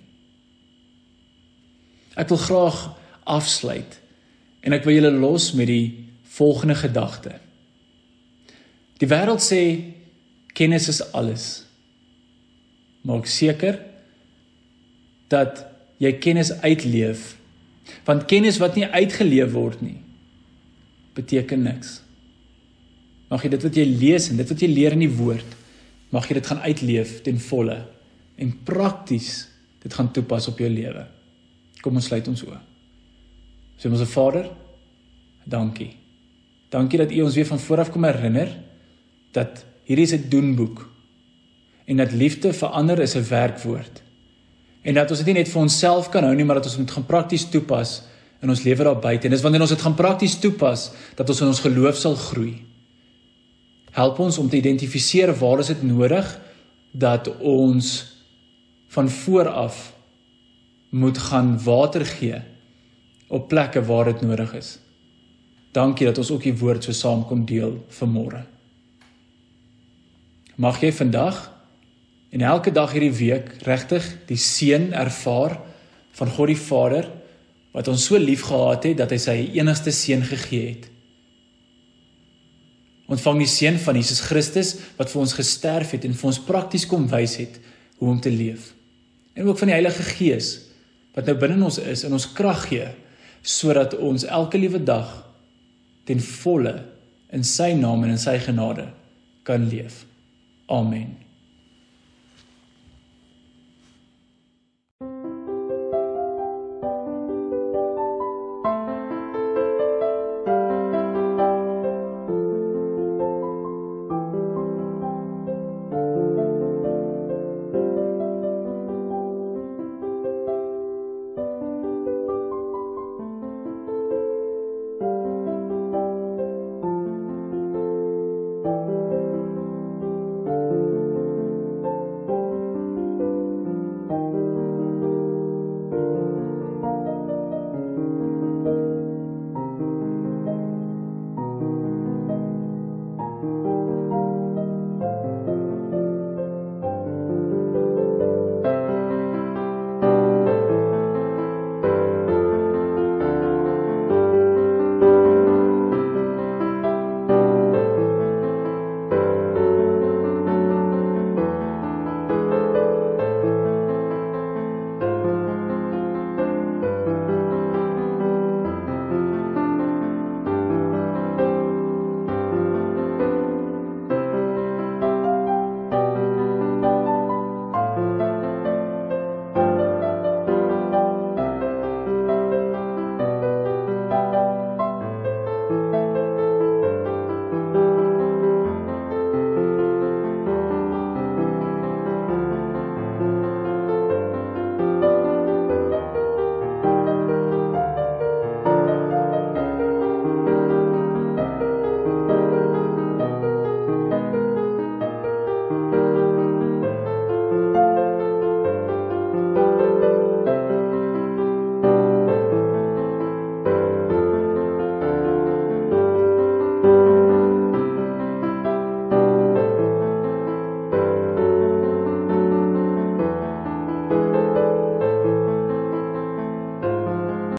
Ek 2.18 2.31
wil 2.33 2.40
graag 2.40 2.78
afsluit 3.28 3.98
en 4.64 4.74
ek 4.74 4.87
wil 4.87 4.98
julle 4.98 5.14
los 5.18 5.52
met 5.59 5.70
die 5.70 5.85
volgende 6.38 6.78
gedagte. 6.78 7.37
Die 8.98 9.11
wêreld 9.11 9.42
sê 9.44 9.62
kennis 10.59 10.88
is 10.90 11.02
alles. 11.14 11.67
Maak 13.02 13.26
seker 13.26 13.78
dat 15.28 15.66
jy 15.98 16.12
kennis 16.22 16.52
uitleef. 16.62 17.37
Want 18.04 18.26
kennis 18.30 18.58
wat 18.62 18.76
nie 18.76 18.87
uitgeleef 18.87 19.52
word 19.52 19.82
nie 19.84 19.98
beteken 21.18 21.64
niks. 21.66 21.98
Mag 23.28 23.42
jy 23.42 23.50
dit 23.50 23.64
wat 23.66 23.76
jy 23.76 23.84
lees 23.90 24.28
en 24.30 24.38
dit 24.40 24.50
wat 24.52 24.62
jy 24.62 24.68
leer 24.70 24.94
in 24.96 25.02
die 25.04 25.16
woord 25.18 25.56
mag 26.14 26.28
jy 26.28 26.38
dit 26.38 26.46
gaan 26.48 26.62
uitleef 26.64 27.18
ten 27.26 27.40
volle 27.42 27.76
en 28.40 28.52
prakties 28.64 29.32
dit 29.82 29.94
gaan 29.94 30.12
toepas 30.14 30.48
op 30.48 30.61
jou 30.62 30.70
lewe. 30.70 31.04
Kom 31.82 31.98
ons 31.98 32.08
sluit 32.08 32.28
ons 32.30 32.44
oë. 32.46 32.61
Sê 33.78 33.90
ons 33.90 34.04
Vader, 34.11 34.48
dankie. 35.46 35.92
Dankie 36.72 37.00
dat 37.02 37.12
U 37.14 37.20
ons 37.26 37.37
weer 37.37 37.48
van 37.48 37.61
vooraf 37.62 37.92
kom 37.94 38.06
herinner 38.08 38.50
dat 39.37 39.64
hierdie 39.87 40.06
is 40.08 40.14
'n 40.14 40.28
doenboek 40.30 40.88
en 41.88 41.96
dat 41.96 42.12
liefde 42.12 42.53
verander 42.53 42.98
is 42.98 43.14
'n 43.14 43.29
werkwoord. 43.29 44.03
En 44.83 44.94
dat 44.94 45.11
ons 45.11 45.18
dit 45.18 45.27
nie 45.27 45.35
net 45.42 45.48
vir 45.48 45.61
onsself 45.61 46.09
kan 46.09 46.24
hou 46.24 46.35
nie, 46.35 46.44
maar 46.44 46.61
dat 46.61 46.64
ons 46.64 46.77
dit 46.77 46.90
gaan 46.90 47.07
prakties 47.07 47.48
toepas 47.48 48.03
in 48.40 48.48
ons 48.48 48.62
lewe 48.62 48.85
daar 48.85 48.98
buite. 48.98 49.24
En 49.24 49.31
dis 49.31 49.42
wanneer 49.42 49.61
ons 49.61 49.70
dit 49.70 49.81
gaan 49.81 49.94
prakties 49.94 50.38
toepas 50.38 50.90
dat 51.14 51.29
ons 51.29 51.40
in 51.40 51.46
ons 51.46 51.61
geloof 51.61 51.96
sal 51.96 52.14
groei. 52.14 52.64
Help 53.90 54.18
ons 54.18 54.38
om 54.38 54.48
te 54.48 54.57
identifiseer 54.57 55.35
waar 55.38 55.59
is 55.59 55.66
dit 55.66 55.83
nodig 55.83 56.40
dat 56.92 57.38
ons 57.38 58.16
van 58.88 59.09
voor 59.09 59.48
af 59.48 59.92
moet 60.90 61.18
gaan 61.18 61.62
water 61.62 62.07
gee 62.07 62.40
op 63.29 63.48
plekke 63.48 63.85
waar 63.85 64.05
dit 64.05 64.20
nodig 64.20 64.55
is. 64.55 64.79
Dankie 65.72 66.07
dat 66.07 66.18
ons 66.18 66.31
ook 66.31 66.42
die 66.42 66.57
woord 66.57 66.85
so 66.85 66.92
saam 66.92 67.27
kon 67.27 67.44
deel 67.44 67.85
vanmôre. 67.88 68.44
Mag 70.57 70.81
jy 70.81 70.92
vandag 70.92 71.58
en 72.30 72.44
elke 72.44 72.72
dag 72.74 72.92
hierdie 72.92 73.14
week 73.16 73.50
regtig 73.66 74.04
die 74.28 74.40
seën 74.40 74.90
ervaar 74.92 75.56
van 76.18 76.30
God 76.34 76.52
die 76.52 76.60
Vader 76.60 77.08
wat 77.72 77.88
ons 77.88 78.04
so 78.08 78.18
liefgehad 78.20 78.88
het 78.88 79.00
dat 79.00 79.12
hy 79.14 79.18
sy 79.22 79.36
enigste 79.60 79.92
seun 79.94 80.24
gegee 80.26 80.72
het. 80.72 80.88
Ontvang 83.08 83.40
die 83.40 83.48
seën 83.48 83.78
van 83.80 83.96
Jesus 83.96 84.20
Christus 84.26 84.74
wat 84.98 85.12
vir 85.12 85.22
ons 85.22 85.36
gesterf 85.36 85.94
het 85.96 86.04
en 86.04 86.16
vir 86.16 86.30
ons 86.30 86.40
prakties 86.44 86.84
kom 86.88 87.06
wys 87.08 87.38
het 87.40 87.60
hoe 88.00 88.10
om 88.10 88.20
te 88.20 88.32
leef. 88.32 88.72
En 89.38 89.48
ook 89.48 89.60
van 89.60 89.70
die 89.70 89.78
Heilige 89.78 90.04
Gees 90.16 90.50
wat 91.16 91.28
nou 91.28 91.36
binne 91.40 91.64
ons 91.64 91.80
is 91.80 92.04
en 92.04 92.14
ons 92.18 92.28
krag 92.36 92.66
gee 92.68 92.90
sodat 93.42 93.94
ons 93.96 94.26
elke 94.26 94.60
liewe 94.60 94.81
dag 94.83 95.08
ten 96.08 96.20
volle 96.20 96.74
in 97.33 97.44
sy 97.46 97.72
naam 97.79 98.04
en 98.04 98.16
in 98.16 98.20
sy 98.20 98.37
genade 98.42 98.88
kan 99.48 99.64
leef. 99.70 100.04
Amen. 100.68 101.27